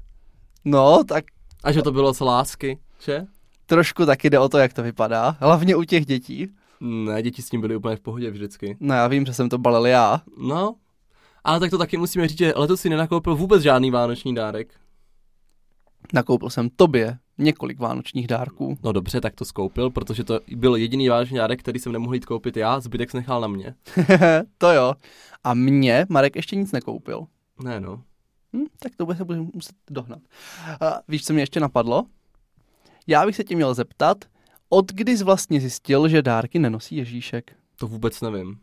No, 0.69 1.05
tak 1.05 1.25
A 1.65 1.73
že 1.73 1.83
to 1.83 1.93
bylo 1.93 2.15
z 2.15 2.21
lásky, 2.21 2.79
že? 3.05 3.27
trošku 3.67 4.07
taky 4.07 4.31
jde 4.31 4.39
o 4.39 4.49
to, 4.49 4.59
jak 4.59 4.73
to 4.73 4.83
vypadá, 4.83 5.37
hlavně 5.41 5.77
u 5.77 5.85
těch 5.85 6.07
dětí. 6.07 6.49
Ne, 6.81 7.23
děti 7.23 7.43
s 7.43 7.51
tím 7.51 7.61
byly 7.61 7.77
úplně 7.77 7.97
v 7.97 8.01
pohodě 8.01 8.31
vždycky. 8.31 8.77
No 8.81 8.95
já 8.95 9.09
vím, 9.09 9.27
že 9.27 9.35
jsem 9.35 9.49
to 9.49 9.59
balil 9.59 9.87
já. 9.87 10.23
No, 10.39 10.75
ale 11.45 11.61
tak 11.61 11.71
to 11.71 11.79
taky 11.79 11.97
musíme 11.97 12.29
říct, 12.29 12.39
že 12.39 12.53
letos 12.57 12.81
si 12.81 12.89
nenakoupil 12.91 13.37
vůbec 13.37 13.63
žádný 13.63 13.91
vánoční 13.91 14.35
dárek. 14.35 14.75
Nakoupil 16.13 16.51
jsem 16.51 16.71
tobě 16.77 17.19
několik 17.39 17.79
vánočních 17.79 18.27
dárků. 18.27 18.79
No 18.85 18.93
dobře, 18.93 19.21
tak 19.21 19.35
to 19.35 19.45
skoupil, 19.45 19.91
protože 19.91 20.25
to 20.25 20.41
byl 20.57 20.77
jediný 20.77 21.09
vánoční 21.09 21.37
dárek, 21.37 21.61
který 21.61 21.79
jsem 21.79 21.93
nemohl 21.93 22.15
jít 22.15 22.27
koupit 22.27 22.57
já, 22.57 22.81
zbytek 22.81 23.11
jsem 23.11 23.19
nechal 23.19 23.41
na 23.41 23.49
mě. 23.49 23.75
to 24.59 24.73
jo. 24.73 24.95
A 25.45 25.55
mě 25.55 26.07
Marek 26.09 26.37
ještě 26.37 26.57
nic 26.57 26.73
nekoupil. 26.73 27.27
Ne 27.63 27.81
no. 27.81 28.03
Hm, 28.57 28.64
tak 28.79 28.97
to 28.97 29.05
bude 29.05 29.16
se 29.16 29.25
budeme 29.25 29.47
muset 29.55 29.77
dohnat. 29.90 30.19
A 30.81 31.01
víš, 31.09 31.25
co 31.25 31.33
mě 31.33 31.42
ještě 31.42 31.61
napadlo? 31.61 32.07
Já 33.07 33.27
bych 33.27 33.37
se 33.37 33.45
tě 33.45 33.57
měl 33.57 33.75
zeptat, 33.75 34.25
od 34.69 34.92
kdy 34.92 35.16
jsi 35.16 35.25
vlastně 35.25 35.61
zjistil, 35.61 36.09
že 36.09 36.23
dárky 36.23 36.59
nenosí 36.59 36.97
Ježíšek? 36.97 37.53
To 37.77 37.87
vůbec 37.87 38.21
nevím. 38.21 38.59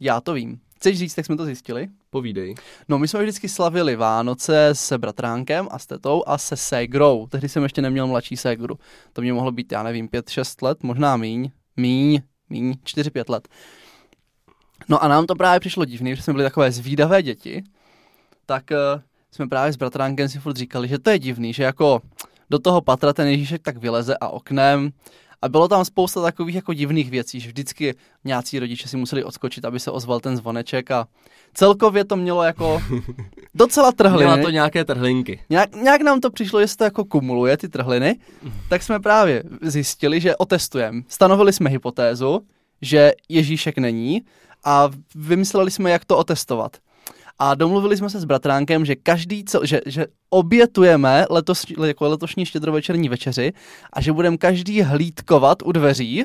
Já 0.00 0.20
to 0.20 0.32
vím. 0.32 0.60
Chceš 0.76 0.98
říct, 0.98 1.16
jak 1.16 1.26
jsme 1.26 1.36
to 1.36 1.44
zjistili? 1.44 1.88
Povídej. 2.10 2.54
No, 2.88 2.98
my 2.98 3.08
jsme 3.08 3.22
vždycky 3.22 3.48
slavili 3.48 3.96
Vánoce 3.96 4.70
se 4.72 4.98
bratránkem 4.98 5.68
a 5.70 5.78
s 5.78 5.86
tetou 5.86 6.22
a 6.26 6.38
se 6.38 6.56
ségrou. 6.56 7.26
Tehdy 7.26 7.48
jsem 7.48 7.62
ještě 7.62 7.82
neměl 7.82 8.06
mladší 8.06 8.36
ségru. 8.36 8.78
To 9.12 9.22
mě 9.22 9.32
mohlo 9.32 9.52
být, 9.52 9.72
já 9.72 9.82
nevím, 9.82 10.08
5-6 10.08 10.66
let, 10.66 10.82
možná 10.82 11.16
míň. 11.16 11.50
Míň, 11.76 12.22
míň, 12.50 12.72
4-5 12.84 13.30
let. 13.30 13.48
No 14.88 15.04
a 15.04 15.08
nám 15.08 15.26
to 15.26 15.34
právě 15.34 15.60
přišlo 15.60 15.84
divný, 15.84 16.16
že 16.16 16.22
jsme 16.22 16.32
byli 16.32 16.44
takové 16.44 16.72
zvídavé 16.72 17.22
děti, 17.22 17.64
tak 18.46 18.64
uh, 18.70 19.00
jsme 19.30 19.48
právě 19.48 19.72
s 19.72 19.76
bratránkem 19.76 20.28
si 20.28 20.38
furt 20.38 20.56
říkali, 20.56 20.88
že 20.88 20.98
to 20.98 21.10
je 21.10 21.18
divný, 21.18 21.52
že 21.52 21.62
jako 21.62 22.00
do 22.50 22.58
toho 22.58 22.80
patra 22.80 23.12
ten 23.12 23.28
Ježíšek 23.28 23.62
tak 23.62 23.76
vyleze 23.76 24.16
a 24.20 24.28
oknem 24.28 24.92
a 25.42 25.48
bylo 25.48 25.68
tam 25.68 25.84
spousta 25.84 26.22
takových 26.22 26.54
jako 26.54 26.72
divných 26.72 27.10
věcí, 27.10 27.40
že 27.40 27.48
vždycky 27.48 27.94
nějací 28.24 28.58
rodiče 28.58 28.88
si 28.88 28.96
museli 28.96 29.24
odskočit, 29.24 29.64
aby 29.64 29.80
se 29.80 29.90
ozval 29.90 30.20
ten 30.20 30.36
zvoneček 30.36 30.90
a 30.90 31.06
celkově 31.54 32.04
to 32.04 32.16
mělo 32.16 32.42
jako 32.42 32.82
docela 33.54 33.92
trhliny. 33.92 34.24
Měla 34.24 34.42
to 34.42 34.50
nějaké 34.50 34.84
trhlinky. 34.84 35.40
Nějak, 35.50 35.74
nějak 35.74 36.02
nám 36.02 36.20
to 36.20 36.30
přišlo, 36.30 36.60
že 36.60 36.68
se 36.68 36.76
to 36.76 36.84
jako 36.84 37.04
kumuluje, 37.04 37.56
ty 37.56 37.68
trhliny, 37.68 38.18
tak 38.68 38.82
jsme 38.82 39.00
právě 39.00 39.42
zjistili, 39.62 40.20
že 40.20 40.36
otestujeme. 40.36 41.02
Stanovili 41.08 41.52
jsme 41.52 41.70
hypotézu, 41.70 42.40
že 42.82 43.12
Ježíšek 43.28 43.78
není 43.78 44.22
a 44.64 44.90
vymysleli 45.14 45.70
jsme, 45.70 45.90
jak 45.90 46.04
to 46.04 46.16
otestovat. 46.16 46.76
A 47.44 47.54
domluvili 47.54 47.96
jsme 47.96 48.10
se 48.10 48.20
s 48.20 48.24
bratránkem, 48.24 48.84
že 48.84 48.96
každý, 48.96 49.44
co, 49.44 49.66
že, 49.66 49.80
že 49.86 50.06
obětujeme 50.30 51.26
letos, 51.30 51.64
jako 51.86 52.08
letošní 52.08 52.46
štědrovečerní 52.46 53.08
večeři 53.08 53.52
a 53.92 54.00
že 54.00 54.12
budeme 54.12 54.36
každý 54.36 54.82
hlídkovat 54.82 55.58
u 55.64 55.72
dveří, 55.72 56.24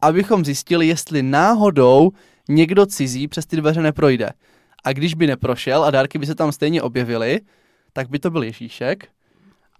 abychom 0.00 0.44
zjistili, 0.44 0.86
jestli 0.86 1.22
náhodou 1.22 2.10
někdo 2.48 2.86
cizí 2.86 3.28
přes 3.28 3.46
ty 3.46 3.56
dveře 3.56 3.82
neprojde. 3.82 4.30
A 4.84 4.92
když 4.92 5.14
by 5.14 5.26
neprošel 5.26 5.84
a 5.84 5.90
dárky 5.90 6.18
by 6.18 6.26
se 6.26 6.34
tam 6.34 6.52
stejně 6.52 6.82
objevily, 6.82 7.40
tak 7.92 8.10
by 8.10 8.18
to 8.18 8.30
byl 8.30 8.42
Ježíšek, 8.42 9.08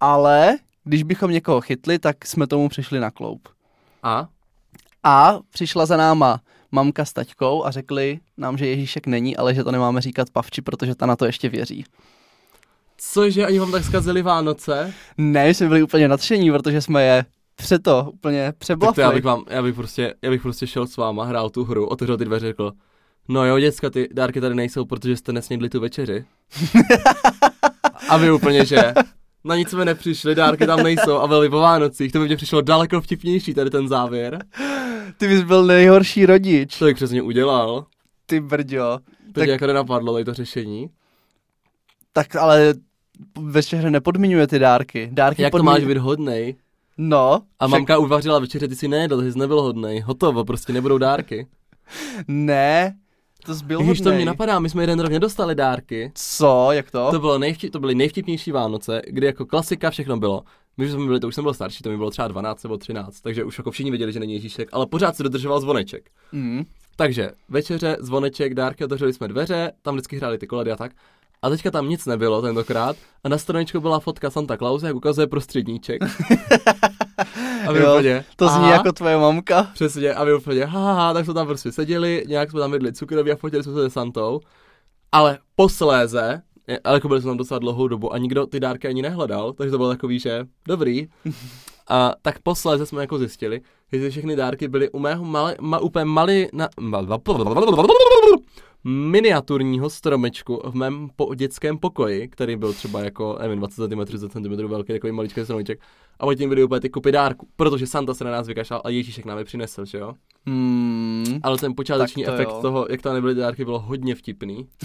ale 0.01 0.57
když 0.85 1.03
bychom 1.03 1.31
někoho 1.31 1.61
chytli, 1.61 1.99
tak 1.99 2.27
jsme 2.27 2.47
tomu 2.47 2.69
přišli 2.69 3.01
na 3.01 3.11
kloup. 3.11 3.49
A? 4.03 4.29
A 5.03 5.39
přišla 5.51 5.87
za 5.87 5.97
náma 5.97 6.41
mamka 6.71 7.05
s 7.05 7.13
taťkou 7.13 7.65
a 7.65 7.71
řekli 7.71 8.19
nám, 8.37 8.59
že 8.59 8.67
Ježíšek 8.67 9.07
není, 9.07 9.37
ale 9.37 9.55
že 9.55 9.65
to 9.65 9.73
nemáme 9.73 10.01
říkat 10.01 10.31
pavči, 10.31 10.63
protože 10.63 10.95
ta 10.95 11.07
na 11.07 11.17
to 11.17 11.25
ještě 11.25 11.49
věří. 11.49 11.85
Cože, 12.99 13.47
oni 13.47 13.59
vám 13.59 13.73
tak 13.73 13.85
zkazili 13.85 14.23
Vánoce? 14.23 14.95
Ne, 15.19 15.55
jsme 15.55 15.69
byli 15.69 15.83
úplně 15.83 16.09
nadšení, 16.09 16.51
protože 16.51 16.81
jsme 16.81 17.05
je 17.05 17.25
přeto 17.57 18.11
úplně 18.15 18.47
Tak 18.47 18.55
to 18.55 18.73
já 18.73 18.77
přeblafli. 18.77 19.15
bych 19.15 19.25
vám, 19.25 19.45
já 19.49 19.63
bych 19.63 19.75
prostě, 19.75 20.15
já 20.23 20.31
bych 20.31 20.43
prostě 20.43 20.67
šel 20.67 20.87
s 20.87 20.97
váma, 20.97 21.25
hrál 21.25 21.51
tu 21.51 21.65
hru, 21.65 21.87
otevřel 21.87 22.17
ty 22.17 22.25
dveře, 22.25 22.47
řekl, 22.47 22.73
no 23.29 23.45
jo, 23.45 23.59
děcka, 23.59 23.91
ty 23.91 24.09
dárky 24.13 24.41
tady 24.41 24.55
nejsou, 24.55 24.85
protože 24.85 25.17
jste 25.17 25.33
nesnědli 25.33 25.69
tu 25.69 25.81
večeři. 25.81 26.25
a 28.09 28.17
vy 28.17 28.31
úplně, 28.33 28.65
že 28.65 28.95
na 29.47 29.57
nic 29.57 29.71
jsme 29.71 29.85
nepřišli, 29.85 30.35
dárky 30.35 30.67
tam 30.67 30.83
nejsou 30.83 31.17
a 31.17 31.27
byli 31.29 31.49
po 31.51 31.57
Vánocích, 31.57 32.13
to 32.13 32.19
by 32.19 32.25
mě 32.25 32.37
přišlo 32.37 32.61
daleko 32.61 33.01
vtipnější 33.01 33.55
tady 33.55 33.71
ten 33.71 33.89
závěr. 33.89 34.39
Ty 35.19 35.29
bys 35.29 35.43
byl 35.43 35.65
nejhorší 35.67 36.27
rodič. 36.27 36.79
To 36.79 36.85
bych 36.85 36.97
přesně 36.97 37.23
udělal. 37.23 37.87
Ty 38.27 38.41
brďo. 38.41 38.99
To 39.33 39.41
Tak- 39.41 39.49
jako 39.49 39.67
nenapadlo, 39.67 40.13
tady 40.13 40.25
to 40.25 40.35
řešení. 40.35 40.91
Tak 42.13 42.37
ale 42.37 42.75
večeře 43.39 43.91
nepodmiňuje 43.91 44.47
ty 44.47 44.59
dárky. 44.59 45.09
Dárky 45.13 45.43
Jak 45.43 45.53
to 45.53 45.63
máš 45.63 45.85
být 45.85 45.97
hodnej? 45.99 46.57
No, 46.99 47.33
A 47.61 47.67
však- 47.67 47.71
mamka 47.79 47.99
uvařila 47.99 48.39
večeře, 48.39 48.69
ty 48.69 48.77
si 48.77 48.89
nejedl, 48.89 49.23
ty 49.23 49.33
jsi 49.33 49.39
nebyl 49.39 49.63
hodnej. 49.63 50.01
Hotovo, 50.01 50.45
prostě 50.45 50.73
nebudou 50.73 50.99
dárky. 50.99 51.47
Ne, 52.29 52.95
to 53.47 53.55
byl 53.65 53.83
Když 53.83 54.01
to 54.01 54.13
mě 54.13 54.25
napadá, 54.25 54.59
my 54.59 54.71
jsme 54.71 54.83
jeden 54.83 55.01
rok 55.01 55.13
nedostali 55.13 55.55
dárky. 55.55 56.13
Co, 56.15 56.69
jak 56.73 56.91
to? 56.91 57.11
To, 57.11 57.21
bylo 57.21 57.39
nejvtip, 57.39 57.73
to 57.73 57.81
byly 57.81 57.95
nejvtipnější 57.95 58.53
Vánoce, 58.53 59.03
kdy 59.07 59.27
jako 59.27 59.47
klasika 59.47 59.91
všechno 59.91 60.17
bylo. 60.17 60.43
My 60.77 60.85
už 60.85 60.91
jsme 60.91 61.07
byli, 61.07 61.21
to 61.21 61.29
už 61.29 61.35
jsem 61.35 61.45
byl 61.45 61.55
starší, 61.55 61.83
to 61.83 61.91
mi 61.91 61.97
bylo 61.97 62.11
třeba 62.11 62.29
12 62.29 62.63
nebo 62.63 62.77
13, 62.77 63.21
takže 63.21 63.45
už 63.45 63.59
jako 63.59 63.71
všichni 63.71 63.91
věděli, 63.91 64.13
že 64.13 64.21
není 64.21 64.33
Ježíšek, 64.33 64.69
ale 64.73 64.87
pořád 64.87 65.17
se 65.17 65.23
dodržoval 65.23 65.61
zvoneček. 65.61 66.11
Mm. 66.33 66.65
Takže 66.97 67.31
večeře, 67.49 67.97
zvoneček, 68.01 68.55
dárky, 68.55 68.85
otevřeli 68.85 69.13
jsme 69.13 69.29
dveře, 69.29 69.73
tam 69.83 69.95
vždycky 69.95 70.17
hráli 70.17 70.39
ty 70.39 70.47
koledy 70.47 70.71
a 70.73 70.77
tak. 70.77 70.93
A 71.43 71.51
teďka 71.51 71.71
tam 71.71 71.89
nic 71.89 72.07
nebylo 72.07 72.43
tentokrát 72.43 72.97
a 73.25 73.29
na 73.29 73.39
straničku 73.39 73.81
byla 73.81 74.01
fotka 74.01 74.31
Santa 74.31 74.57
Clause, 74.57 74.87
jak 74.87 74.97
ukazuje 74.97 75.27
prostředníček. 75.27 76.03
a 77.69 77.73
vy 77.73 77.79
Jo, 77.81 77.93
úplně, 77.95 78.25
To 78.37 78.49
zní 78.49 78.57
aha, 78.59 78.73
jako 78.73 78.93
tvoje 78.93 79.17
mamka. 79.17 79.67
Přesně, 79.75 80.15
a 80.15 80.25
vy 80.25 80.35
úplně, 80.35 80.65
ha, 80.65 80.93
ha, 80.93 81.13
tak 81.15 81.25
jsme 81.25 81.35
tam 81.35 81.47
prostě 81.47 81.73
seděli, 81.73 82.25
nějak 82.29 82.51
jsme 82.51 82.61
tam 82.61 82.73
jedli 82.73 82.93
cukroví 82.93 83.33
a 83.33 83.37
fotili 83.37 83.63
jsme 83.63 83.73
se 83.75 83.83
se 83.83 83.91
Santou. 83.91 84.41
Ale 85.13 85.39
posléze, 85.57 86.43
je- 86.69 86.81
ale 86.85 86.97
jako 86.97 87.09
byli 87.09 87.21
jsme 87.21 87.31
tam 87.31 87.37
docela 87.37 87.59
dlouhou 87.59 87.89
dobu 87.89 88.13
a 88.13 88.19
nikdo 88.19 88.47
ty 88.47 88.61
dárky 88.61 88.89
ani 88.89 89.03
nehledal, 89.03 89.53
takže 89.53 89.71
to 89.71 89.77
bylo 89.77 89.89
takový, 89.89 90.19
že 90.19 90.45
dobrý. 90.69 91.07
A 91.89 92.13
tak 92.23 92.39
posléze 92.39 92.87
jsme 92.87 93.01
jako 93.01 93.19
zjistili, 93.19 93.61
že 93.93 93.99
ty 93.99 94.11
všechny 94.11 94.37
dárky 94.37 94.69
byly 94.69 94.91
u 94.91 94.99
mého 94.99 95.25
mali, 95.25 95.55
ma, 95.61 95.79
úplně 95.79 96.05
mali, 96.05 96.49
na, 96.53 96.69
miniaturního 98.89 99.91
stromečku 99.91 100.63
v 100.65 100.75
mém 100.75 101.09
po, 101.17 101.35
dětském 101.35 101.79
pokoji, 101.79 102.29
který 102.29 102.57
byl 102.57 102.73
třeba 102.73 103.01
jako, 103.01 103.39
nevím, 103.43 103.59
20 103.59 103.89
cm, 103.89 104.05
30 104.05 104.33
cm 104.33 104.67
velký, 104.67 104.93
takový 104.93 105.13
maličký 105.13 105.45
stromeček. 105.45 105.81
A 106.19 106.27
pod 106.27 106.35
tím 106.35 106.49
byly 106.49 106.65
úplně 106.65 106.81
ty 106.81 106.91
kupy 106.91 107.13
dárku, 107.13 107.49
protože 107.57 107.87
Santa 107.87 108.15
se 108.15 108.25
na 108.25 108.31
nás 108.31 108.47
vykašlal 108.47 108.83
a 108.85 108.91
Ježíšek 108.91 109.25
nám 109.25 109.39
je 109.39 109.45
přinesl, 109.45 109.85
že 109.85 109.99
jo? 109.99 110.15
Hmm. 110.47 111.41
Ale 111.43 111.59
ten 111.59 111.75
počáteční 111.75 112.25
to 112.25 112.33
efekt 112.33 112.49
jo. 112.51 112.59
toho, 112.63 112.87
jak 112.91 113.03
tam 113.03 113.15
nebyly 113.15 113.35
dárky, 113.35 113.65
bylo 113.65 113.79
hodně 113.79 114.15
vtipný. 114.15 114.69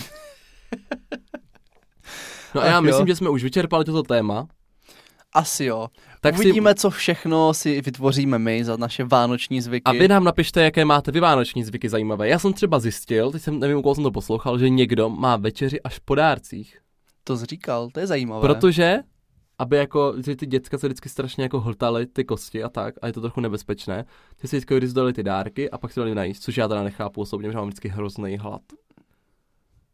No 2.55 2.61
a 2.61 2.65
já 2.65 2.77
Ach 2.77 2.83
jo. 2.83 2.87
myslím, 2.87 3.07
že 3.07 3.15
jsme 3.15 3.29
už 3.29 3.43
vyčerpali 3.43 3.85
toto 3.85 4.03
téma. 4.03 4.47
Asi 5.33 5.65
jo. 5.65 5.87
Tak 6.23 6.35
Uvidíme, 6.35 6.69
si, 6.69 6.75
co 6.75 6.89
všechno 6.89 7.53
si 7.53 7.81
vytvoříme 7.81 8.39
my 8.39 8.63
za 8.65 8.77
naše 8.77 9.03
vánoční 9.03 9.61
zvyky. 9.61 9.83
a 9.85 9.91
vy 9.91 10.07
nám 10.07 10.23
napište, 10.23 10.63
jaké 10.63 10.85
máte 10.85 11.11
vy 11.11 11.19
vánoční 11.19 11.63
zvyky 11.63 11.89
zajímavé. 11.89 12.29
Já 12.29 12.39
jsem 12.39 12.53
třeba 12.53 12.79
zjistil, 12.79 13.31
teď 13.31 13.41
jsem 13.41 13.59
nevím, 13.59 13.77
u 13.77 13.81
koho 13.81 13.95
jsem 13.95 14.03
to 14.03 14.11
poslouchal, 14.11 14.59
že 14.59 14.69
někdo 14.69 15.09
má 15.09 15.37
večeři 15.37 15.81
až 15.81 15.99
po 15.99 16.15
dárcích. 16.15 16.77
To 17.23 17.37
jsi 17.37 17.45
říkal, 17.45 17.89
to 17.93 17.99
je 17.99 18.07
zajímavé. 18.07 18.41
Protože, 18.41 18.99
aby 19.59 19.77
jako, 19.77 20.13
že 20.25 20.35
ty 20.35 20.45
děcka 20.45 20.77
se 20.77 20.87
vždycky 20.87 21.09
strašně 21.09 21.43
jako 21.43 21.59
hltaly 21.59 22.05
ty 22.05 22.23
kosti 22.25 22.63
a 22.63 22.69
tak, 22.69 22.95
a 23.01 23.07
je 23.07 23.13
to 23.13 23.21
trochu 23.21 23.41
nebezpečné, 23.41 24.05
ty 24.37 24.47
si 24.47 24.55
vždycky 24.55 24.79
vyzdali 24.79 25.13
ty 25.13 25.23
dárky 25.23 25.69
a 25.69 25.77
pak 25.77 25.91
si 25.91 25.99
dali 25.99 26.15
najíst, 26.15 26.43
což 26.43 26.57
já 26.57 26.67
teda 26.67 26.83
nechápu 26.83 27.21
osobně, 27.21 27.51
že 27.51 27.57
mám 27.57 27.67
vždycky 27.67 27.89
hrozný 27.89 28.37
hlad. 28.37 28.61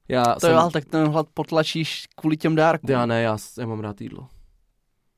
Já 0.07 0.23
To 0.23 0.39
jsem, 0.39 0.51
jo, 0.51 0.57
ale 0.57 0.71
tak 0.71 0.85
ten 0.85 1.07
hlad 1.07 1.27
potlačíš 1.33 2.07
kvůli 2.15 2.37
těm 2.37 2.55
dárkům. 2.55 2.89
já 2.91 3.05
ne, 3.05 3.21
já, 3.21 3.37
já 3.59 3.65
mám 3.67 3.79
rád 3.79 4.01
jídlo. 4.01 4.27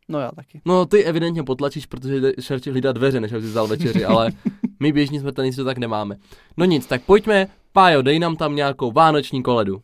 No 0.10 0.19
já 0.19 0.32
taky. 0.32 0.62
No 0.65 0.86
ty 0.86 1.04
evidentně 1.04 1.43
potlačíš, 1.43 1.86
protože 1.86 2.32
šel 2.39 2.60
ti 2.60 2.72
hlídat 2.72 2.95
dveře, 2.95 3.19
než 3.19 3.32
aby 3.32 3.41
si 3.41 3.48
vzal 3.48 3.67
večeři, 3.67 4.06
ale 4.06 4.32
my 4.80 4.91
běžní 4.91 5.19
smrtelníci 5.19 5.58
to 5.58 5.65
tak 5.65 5.78
nemáme. 5.78 6.15
No 6.58 6.65
nic, 6.65 6.86
tak 6.86 7.02
pojďme, 7.02 7.48
Pájo, 7.74 8.02
dej 8.02 8.19
nám 8.19 8.36
tam 8.36 8.56
nějakou 8.56 8.91
vánoční 8.91 9.43
koledu. 9.43 9.82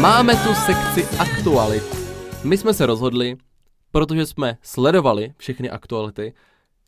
Máme 0.00 0.36
tu 0.36 0.54
sekci 0.54 1.16
aktualit. 1.18 1.82
My 2.44 2.58
jsme 2.58 2.74
se 2.74 2.86
rozhodli, 2.86 3.36
protože 3.90 4.26
jsme 4.26 4.56
sledovali 4.62 5.32
všechny 5.36 5.70
aktuality, 5.70 6.34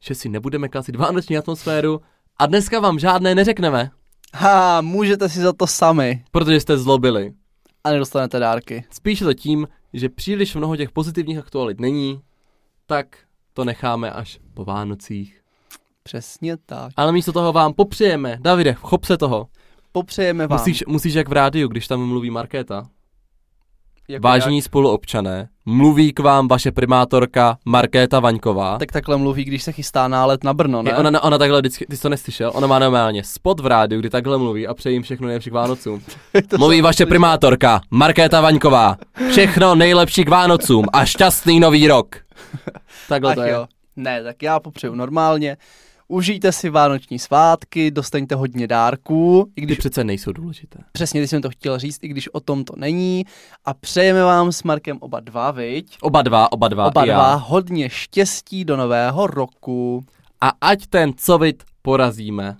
že 0.00 0.14
si 0.14 0.28
nebudeme 0.28 0.68
kazit 0.68 0.96
vánoční 0.96 1.38
atmosféru 1.38 2.00
a 2.38 2.46
dneska 2.46 2.80
vám 2.80 2.98
žádné 2.98 3.34
neřekneme, 3.34 3.90
Ha, 4.34 4.80
můžete 4.80 5.28
si 5.28 5.40
za 5.40 5.52
to 5.52 5.66
sami 5.66 6.24
protože 6.30 6.60
jste 6.60 6.78
zlobili. 6.78 7.32
a 7.84 7.90
nedostanete 7.90 8.38
dárky. 8.38 8.84
Spíš 8.90 9.20
je 9.20 9.26
to 9.26 9.34
tím, 9.34 9.68
že 9.92 10.08
příliš 10.08 10.54
mnoho 10.54 10.76
těch 10.76 10.90
pozitivních 10.90 11.38
aktualit 11.38 11.80
není, 11.80 12.20
tak 12.86 13.06
to 13.52 13.64
necháme 13.64 14.10
až 14.12 14.38
po 14.54 14.64
Vánocích. 14.64 15.40
Přesně 16.02 16.56
tak. 16.56 16.92
Ale 16.96 17.12
místo 17.12 17.32
toho 17.32 17.52
vám 17.52 17.72
popřejeme. 17.72 18.38
Davide, 18.40 18.72
chop 18.72 19.04
se 19.04 19.16
toho. 19.16 19.46
Popřejeme 19.92 20.46
vám. 20.46 20.58
Musíš, 20.58 20.84
musíš 20.86 21.14
jak 21.14 21.28
v 21.28 21.32
rádiu, 21.32 21.68
když 21.68 21.88
tam 21.88 22.06
mluví 22.06 22.30
Markéta. 22.30 22.86
Jako 24.08 24.22
Vážení 24.22 24.56
jak- 24.56 24.64
spoluobčané, 24.64 25.48
mluví 25.66 26.12
k 26.12 26.18
vám 26.20 26.48
vaše 26.48 26.72
primátorka 26.72 27.58
Markéta 27.64 28.20
Vaňková. 28.20 28.78
Tak 28.78 28.92
takhle 28.92 29.16
mluví, 29.16 29.44
když 29.44 29.62
se 29.62 29.72
chystá 29.72 30.08
nálet 30.08 30.44
na 30.44 30.54
Brno, 30.54 30.82
ne? 30.82 30.90
Je, 30.90 30.96
ona, 30.96 31.22
ona 31.22 31.38
takhle 31.38 31.60
vždycky, 31.60 31.86
ty 31.90 31.96
jsi 31.96 32.02
to 32.02 32.08
neslyšel, 32.08 32.50
ona 32.54 32.66
má 32.66 32.78
normálně 32.78 33.24
spot 33.24 33.60
v 33.60 33.66
rádiu, 33.66 34.00
kdy 34.00 34.10
takhle 34.10 34.38
mluví 34.38 34.66
a 34.66 34.74
přeji 34.74 34.94
jim 34.96 35.02
všechno 35.02 35.26
nejlepší 35.26 35.50
k 35.50 35.52
Vánocům. 35.52 36.00
To 36.48 36.58
Mluví 36.58 36.80
vaše 36.80 36.96
slyšel. 36.96 37.06
primátorka 37.08 37.80
Markéta 37.90 38.40
Vaňková. 38.40 38.96
Všechno 39.30 39.74
nejlepší 39.74 40.24
k 40.24 40.28
Vánocům 40.28 40.84
a 40.92 41.04
šťastný 41.04 41.60
nový 41.60 41.88
rok. 41.88 42.16
Takhle 43.08 43.34
to 43.34 43.40
Ach 43.40 43.46
je. 43.46 43.52
jo. 43.52 43.66
Ne, 43.96 44.22
tak 44.22 44.42
já 44.42 44.60
popřeju 44.60 44.94
normálně. 44.94 45.56
Užijte 46.08 46.52
si 46.52 46.70
vánoční 46.70 47.18
svátky, 47.18 47.90
dostaňte 47.90 48.34
hodně 48.34 48.66
dárků, 48.66 49.46
i 49.56 49.60
Ty 49.60 49.60
když 49.60 49.78
přece 49.78 50.04
nejsou 50.04 50.32
důležité. 50.32 50.78
přesně 50.92 51.20
ty 51.20 51.28
jsem 51.28 51.42
to 51.42 51.50
chtěl 51.50 51.78
říct, 51.78 51.98
i 52.02 52.08
když 52.08 52.28
o 52.34 52.40
tom 52.40 52.64
to 52.64 52.72
není. 52.76 53.24
A 53.64 53.74
přejeme 53.74 54.22
vám 54.22 54.52
s 54.52 54.62
Markem 54.62 54.96
oba 55.00 55.20
dva, 55.20 55.50
viď? 55.50 55.96
Oba 56.00 56.22
dva, 56.22 56.52
oba 56.52 56.68
dva, 56.68 56.86
Oba 56.86 57.04
dva 57.04 57.34
hodně 57.34 57.90
štěstí 57.90 58.64
do 58.64 58.76
nového 58.76 59.26
roku. 59.26 60.04
A 60.40 60.52
ať 60.60 60.86
ten 60.86 61.12
covit 61.16 61.62
porazíme. 61.82 62.56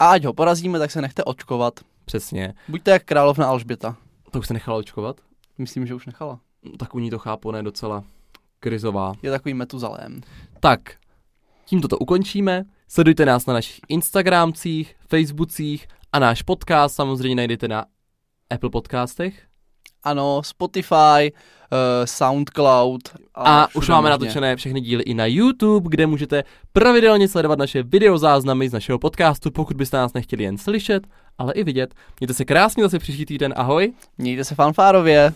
A 0.00 0.10
ať 0.10 0.24
ho 0.24 0.32
porazíme, 0.32 0.78
tak 0.78 0.90
se 0.90 1.02
nechte 1.02 1.24
očkovat. 1.24 1.74
Přesně. 2.04 2.54
Buďte 2.68 2.90
jak 2.90 3.04
královna 3.04 3.46
Alžběta. 3.46 3.96
To 4.30 4.38
už 4.38 4.46
se 4.46 4.54
nechala 4.54 4.78
očkovat? 4.78 5.16
Myslím, 5.58 5.86
že 5.86 5.94
už 5.94 6.06
nechala. 6.06 6.38
Tak 6.78 6.94
u 6.94 6.98
ní 6.98 7.10
to 7.10 7.18
chápu, 7.18 7.50
ne 7.50 7.62
docela 7.62 8.04
krizová. 8.60 9.12
Je 9.22 9.30
takový 9.30 9.54
metuzalém. 9.54 10.20
Tak, 10.60 10.80
tímto 11.64 11.88
to 11.88 11.98
ukončíme. 11.98 12.64
Sledujte 12.88 13.26
nás 13.26 13.46
na 13.46 13.54
našich 13.54 13.80
Instagramcích, 13.88 14.94
Facebookcích 15.08 15.86
a 16.12 16.18
náš 16.18 16.42
podcast 16.42 16.94
samozřejmě 16.94 17.34
najdete 17.34 17.68
na 17.68 17.84
Apple 18.50 18.70
podcastech. 18.70 19.42
Ano, 20.02 20.42
Spotify, 20.44 21.32
uh, 21.32 21.78
Soundcloud. 22.04 23.00
A, 23.34 23.66
už 23.66 23.84
všude 23.84 23.94
máme 23.94 24.10
možně. 24.10 24.10
natočené 24.10 24.56
všechny 24.56 24.80
díly 24.80 25.02
i 25.02 25.14
na 25.14 25.26
YouTube, 25.26 25.88
kde 25.90 26.06
můžete 26.06 26.44
pravidelně 26.72 27.28
sledovat 27.28 27.58
naše 27.58 27.82
videozáznamy 27.82 28.68
z 28.68 28.72
našeho 28.72 28.98
podcastu, 28.98 29.50
pokud 29.50 29.76
byste 29.76 29.96
nás 29.96 30.12
nechtěli 30.12 30.44
jen 30.44 30.58
slyšet, 30.58 31.06
ale 31.38 31.52
i 31.52 31.64
vidět. 31.64 31.94
Mějte 32.20 32.34
se 32.34 32.44
krásně 32.44 32.82
zase 32.82 32.98
příští 32.98 33.26
týden, 33.26 33.54
ahoj. 33.56 33.92
Mějte 34.18 34.44
se 34.44 34.54
fanfárově. 34.54 35.32